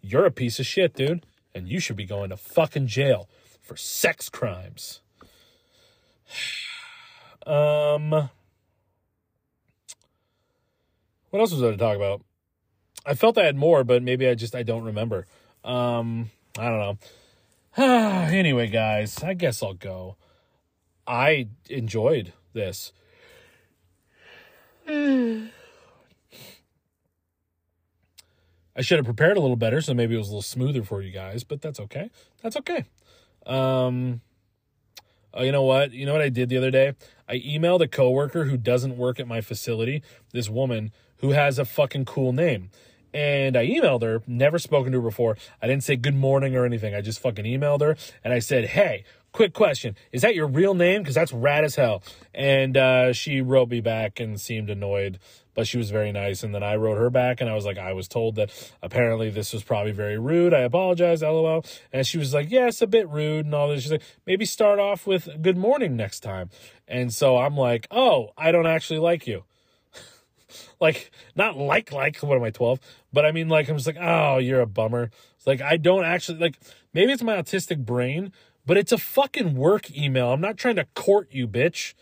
You're 0.03 0.27
a 0.27 0.31
piece 0.31 0.59
of 0.59 0.67
shit, 0.67 0.95
dude, 0.95 1.25
and 1.55 1.69
you 1.69 1.81
should 1.81 1.97
be 1.97 2.07
going 2.07 2.31
to 2.31 2.37
fucking 2.37 2.87
jail 2.87 3.29
for 3.61 3.77
sex 3.77 4.29
crimes. 4.29 5.01
Um, 7.47 8.11
what 8.11 8.31
else 11.41 11.53
was 11.53 11.61
there 11.63 11.71
to 11.73 11.77
talk 11.79 11.97
about? 11.97 12.21
I 13.07 13.15
felt 13.15 13.39
I 13.39 13.45
had 13.45 13.57
more, 13.57 13.83
but 13.83 14.03
maybe 14.03 14.29
I 14.29 14.35
just 14.35 14.55
I 14.55 14.63
don't 14.63 14.85
remember. 14.85 15.27
Um, 15.65 16.31
I 16.59 16.65
don't 16.69 16.79
know. 16.79 16.99
anyway, 18.31 18.67
guys, 18.69 19.23
I 19.23 19.33
guess 19.35 19.63
I'll 19.63 19.73
go. 19.75 20.17
I 21.07 21.49
enjoyed 21.69 22.35
this. 22.53 22.93
I 28.77 28.83
should 28.83 28.99
have 28.99 29.05
prepared 29.05 29.37
a 29.37 29.41
little 29.41 29.57
better, 29.57 29.81
so 29.81 29.95
maybe 29.95 30.15
it 30.15 30.19
was 30.19 30.29
a 30.29 30.31
little 30.31 30.43
smoother 30.43 30.83
for 30.83 31.03
you 31.03 31.11
guys, 31.11 31.45
but 31.45 31.61
that's 31.61 31.81
okay. 31.81 32.11
That's 32.43 32.57
okay. 32.57 32.85
Um, 33.47 34.21
oh, 35.35 35.43
you 35.43 35.53
know 35.53 35.65
what? 35.65 35.93
You 35.93 36.07
know 36.07 36.13
what 36.13 36.23
I 36.23 36.29
did 36.29 36.49
the 36.49 36.57
other 36.57 36.71
day? 36.71 36.95
I 37.29 37.39
emailed 37.39 37.81
a 37.81 37.89
coworker 37.89 38.45
who 38.45 38.57
doesn't 38.57 38.97
work 38.97 39.21
at 39.21 39.27
my 39.27 39.41
facility, 39.41 40.03
this 40.33 40.49
woman 40.49 40.93
who 41.19 41.31
has 41.31 41.59
a 41.59 41.65
fucking 41.65 42.05
cool 42.05 42.33
name. 42.33 42.71
And 43.13 43.57
I 43.57 43.67
emailed 43.67 44.03
her, 44.03 44.23
never 44.27 44.59
spoken 44.59 44.93
to 44.93 44.99
her 45.01 45.09
before. 45.09 45.37
I 45.61 45.67
didn't 45.67 45.83
say 45.83 45.97
good 45.97 46.15
morning 46.15 46.55
or 46.55 46.65
anything. 46.65 46.95
I 46.95 47.01
just 47.01 47.21
fucking 47.21 47.45
emailed 47.45 47.81
her 47.81 47.97
and 48.23 48.33
I 48.33 48.39
said, 48.39 48.67
hey, 48.67 49.05
quick 49.33 49.53
question. 49.53 49.97
Is 50.13 50.23
that 50.23 50.35
your 50.35 50.47
real 50.47 50.75
name? 50.75 51.03
Because 51.03 51.17
that's 51.17 51.33
rad 51.33 51.65
as 51.65 51.75
hell. 51.75 52.03
And 52.33 52.77
uh, 52.77 53.13
she 53.13 53.41
wrote 53.41 53.69
me 53.69 53.81
back 53.81 54.21
and 54.21 54.41
seemed 54.41 54.71
annoyed, 54.71 55.19
but 55.61 55.69
she 55.69 55.77
was 55.77 55.91
very 55.91 56.11
nice. 56.11 56.43
And 56.43 56.55
then 56.55 56.63
I 56.63 56.77
wrote 56.77 56.97
her 56.97 57.11
back 57.11 57.43
and 57.43 57.51
I 57.51 57.55
was 57.55 57.67
like, 57.67 57.77
I 57.77 57.93
was 57.93 58.09
told 58.09 58.37
that 58.37 58.51
apparently 58.83 59.29
this 59.29 59.53
was 59.53 59.63
probably 59.63 59.93
very 59.93 60.19
rude. 60.19 60.55
I 60.55 60.61
apologize, 60.61 61.21
lol. 61.21 61.67
And 61.93 62.07
she 62.07 62.17
was 62.17 62.33
like, 62.33 62.51
yeah, 62.51 62.69
it's 62.69 62.81
a 62.81 62.87
bit 62.87 63.07
rude 63.11 63.45
and 63.45 63.55
all 63.55 63.69
this. 63.69 63.83
She's 63.83 63.93
like, 63.93 64.03
maybe 64.25 64.47
start 64.47 64.79
off 64.79 65.07
with 65.07 65.29
good 65.43 65.59
morning 65.59 65.97
next 65.97 66.21
time. 66.21 66.49
And 66.89 67.13
so 67.13 67.37
I'm 67.37 67.59
like, 67.59 67.87
oh, 67.91 68.31
I 68.39 68.53
don't 68.53 68.67
actually 68.67 69.01
like 69.01 69.27
you 69.27 69.45
like 70.81 71.11
not 71.37 71.59
like 71.59 71.93
like 71.93 72.17
what 72.21 72.39
am 72.39 72.45
I 72.45 72.51
12? 72.51 72.81
But 73.13 73.27
I 73.27 73.33
mean 73.33 73.51
like 73.51 73.69
I'm 73.69 73.77
just 73.77 73.87
like, 73.87 73.99
oh, 74.01 74.39
you're 74.39 74.63
a 74.63 74.67
bummer. 74.67 75.11
It's 75.37 75.47
like 75.47 75.61
I 75.61 75.77
don't 75.77 76.07
actually 76.07 76.39
like 76.39 76.59
maybe 76.95 77.13
it's 77.13 77.23
my 77.23 77.37
autistic 77.37 77.85
brain, 77.85 78.33
but 78.65 78.79
it's 78.79 78.93
a 78.93 78.99
fucking 78.99 79.57
work 79.57 79.95
email. 79.95 80.33
I'm 80.33 80.41
not 80.41 80.57
trying 80.57 80.77
to 80.77 80.87
court 80.95 81.29
you, 81.33 81.47
bitch. 81.47 81.93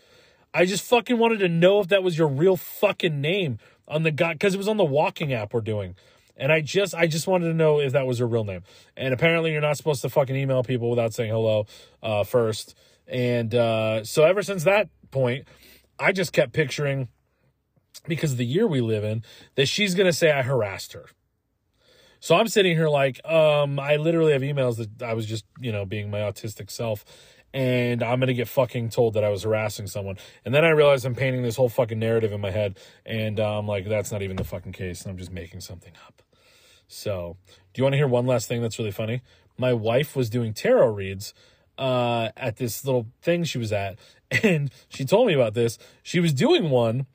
I 0.53 0.65
just 0.65 0.83
fucking 0.83 1.17
wanted 1.17 1.39
to 1.39 1.49
know 1.49 1.79
if 1.79 1.89
that 1.89 2.03
was 2.03 2.17
your 2.17 2.27
real 2.27 2.57
fucking 2.57 3.21
name 3.21 3.59
on 3.87 4.03
the 4.03 4.11
guy 4.11 4.33
because 4.33 4.53
it 4.53 4.57
was 4.57 4.67
on 4.67 4.77
the 4.77 4.85
walking 4.85 5.33
app 5.33 5.53
we're 5.53 5.61
doing. 5.61 5.95
And 6.37 6.51
I 6.51 6.61
just 6.61 6.95
I 6.95 7.07
just 7.07 7.27
wanted 7.27 7.47
to 7.47 7.53
know 7.53 7.79
if 7.79 7.91
that 7.91 8.07
was 8.07 8.19
your 8.19 8.27
real 8.27 8.45
name. 8.45 8.63
And 8.95 9.13
apparently 9.13 9.51
you're 9.51 9.61
not 9.61 9.77
supposed 9.77 10.01
to 10.03 10.09
fucking 10.09 10.35
email 10.35 10.63
people 10.63 10.89
without 10.89 11.13
saying 11.13 11.31
hello 11.31 11.65
uh, 12.01 12.23
first. 12.23 12.75
And 13.07 13.53
uh, 13.53 14.03
so 14.03 14.23
ever 14.23 14.41
since 14.41 14.63
that 14.63 14.89
point, 15.11 15.47
I 15.99 16.11
just 16.11 16.31
kept 16.31 16.53
picturing 16.53 17.09
because 18.07 18.31
of 18.31 18.37
the 18.37 18.45
year 18.45 18.67
we 18.67 18.81
live 18.81 19.03
in 19.03 19.23
that 19.55 19.67
she's 19.67 19.95
to 19.95 20.13
say 20.13 20.31
I 20.31 20.41
harassed 20.41 20.93
her. 20.93 21.05
So 22.21 22.35
I'm 22.35 22.47
sitting 22.47 22.75
here 22.75 22.89
like, 22.89 23.25
um, 23.25 23.79
I 23.79 23.95
literally 23.95 24.33
have 24.33 24.41
emails 24.41 24.77
that 24.77 25.01
I 25.01 25.13
was 25.13 25.25
just, 25.25 25.45
you 25.59 25.71
know, 25.71 25.85
being 25.85 26.11
my 26.11 26.19
autistic 26.19 26.69
self 26.69 27.05
and 27.53 28.03
I'm 28.03 28.21
to 28.21 28.33
get 28.33 28.47
fucking 28.47 28.89
told 28.89 29.15
that 29.15 29.23
I 29.23 29.29
was 29.29 29.43
harassing 29.43 29.87
someone. 29.87 30.17
And 30.45 30.53
then 30.53 30.63
I 30.63 30.69
realize 30.69 31.05
I'm 31.05 31.15
painting 31.15 31.41
this 31.41 31.55
whole 31.55 31.69
fucking 31.69 31.97
narrative 31.97 32.31
in 32.31 32.41
my 32.41 32.51
head 32.51 32.77
and 33.05 33.39
uh, 33.39 33.57
I'm 33.57 33.67
like, 33.67 33.87
that's 33.87 34.11
not 34.11 34.21
even 34.21 34.35
the 34.35 34.43
fucking 34.43 34.73
case. 34.73 35.05
I'm 35.05 35.17
just 35.17 35.31
making 35.31 35.61
something 35.61 35.93
up. 36.05 36.21
So, 36.87 37.37
do 37.73 37.79
you 37.79 37.83
want 37.83 37.93
to 37.93 37.97
hear 37.97 38.07
one 38.07 38.25
last 38.25 38.47
thing 38.47 38.61
that's 38.61 38.79
really 38.79 38.91
funny? 38.91 39.21
My 39.57 39.73
wife 39.73 40.15
was 40.15 40.29
doing 40.29 40.53
tarot 40.53 40.89
reads 40.89 41.33
uh, 41.77 42.29
at 42.35 42.57
this 42.57 42.83
little 42.83 43.07
thing 43.21 43.43
she 43.43 43.57
was 43.57 43.71
at, 43.71 43.99
and 44.43 44.71
she 44.89 45.05
told 45.05 45.27
me 45.27 45.33
about 45.33 45.53
this. 45.53 45.77
She 46.03 46.19
was 46.19 46.33
doing 46.33 46.69
one 46.69 47.05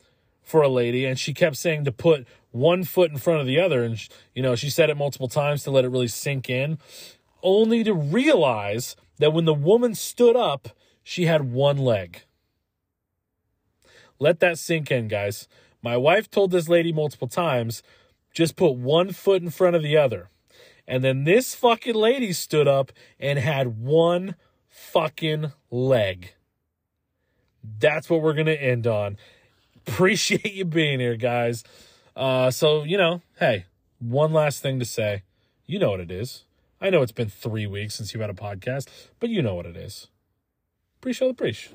for 0.42 0.62
a 0.62 0.68
lady 0.68 1.06
and 1.06 1.18
she 1.18 1.32
kept 1.32 1.56
saying 1.56 1.84
to 1.84 1.92
put 1.92 2.26
one 2.50 2.84
foot 2.84 3.10
in 3.10 3.16
front 3.16 3.40
of 3.40 3.46
the 3.46 3.58
other 3.58 3.82
and 3.82 3.98
you 4.34 4.42
know 4.42 4.54
she 4.54 4.68
said 4.68 4.90
it 4.90 4.96
multiple 4.96 5.26
times 5.26 5.62
to 5.64 5.70
let 5.70 5.84
it 5.84 5.88
really 5.88 6.06
sink 6.06 6.50
in 6.50 6.78
only 7.42 7.82
to 7.82 7.94
realize 7.94 8.94
that 9.18 9.32
when 9.32 9.44
the 9.44 9.54
woman 9.54 9.94
stood 9.94 10.36
up 10.36 10.68
she 11.02 11.26
had 11.26 11.52
one 11.52 11.78
leg 11.78 12.22
let 14.18 14.40
that 14.40 14.58
sink 14.58 14.90
in 14.90 15.08
guys 15.08 15.48
my 15.82 15.96
wife 15.96 16.30
told 16.30 16.50
this 16.50 16.68
lady 16.68 16.92
multiple 16.92 17.28
times 17.28 17.82
just 18.32 18.56
put 18.56 18.74
one 18.74 19.12
foot 19.12 19.42
in 19.42 19.50
front 19.50 19.76
of 19.76 19.82
the 19.82 19.96
other 19.96 20.28
and 20.86 21.02
then 21.02 21.24
this 21.24 21.54
fucking 21.54 21.94
lady 21.94 22.32
stood 22.32 22.68
up 22.68 22.92
and 23.18 23.38
had 23.38 23.78
one 23.78 24.34
fucking 24.68 25.52
leg 25.70 26.34
that's 27.78 28.10
what 28.10 28.20
we're 28.20 28.34
going 28.34 28.46
to 28.46 28.62
end 28.62 28.86
on 28.86 29.16
appreciate 29.86 30.52
you 30.52 30.64
being 30.64 31.00
here, 31.00 31.16
guys. 31.16 31.64
Uh, 32.16 32.50
so, 32.50 32.84
you 32.84 32.96
know, 32.96 33.22
hey, 33.38 33.66
one 33.98 34.32
last 34.32 34.62
thing 34.62 34.78
to 34.78 34.84
say. 34.84 35.22
You 35.66 35.78
know 35.78 35.90
what 35.90 36.00
it 36.00 36.10
is. 36.10 36.44
I 36.84 36.90
know 36.90 37.00
it's 37.00 37.12
been 37.12 37.30
three 37.30 37.66
weeks 37.66 37.94
since 37.94 38.12
you've 38.12 38.20
had 38.20 38.28
a 38.28 38.34
podcast, 38.34 38.88
but 39.18 39.30
you 39.30 39.40
know 39.40 39.54
what 39.54 39.64
it 39.64 39.74
is. 39.74 40.08
Preesh 41.00 41.20
the 41.20 41.32
preesh. 41.32 41.70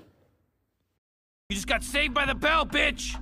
You 1.49 1.55
just 1.55 1.65
got 1.65 1.83
saved 1.83 2.13
by 2.13 2.27
the 2.27 2.35
bell, 2.35 2.63
bitch! 2.63 3.15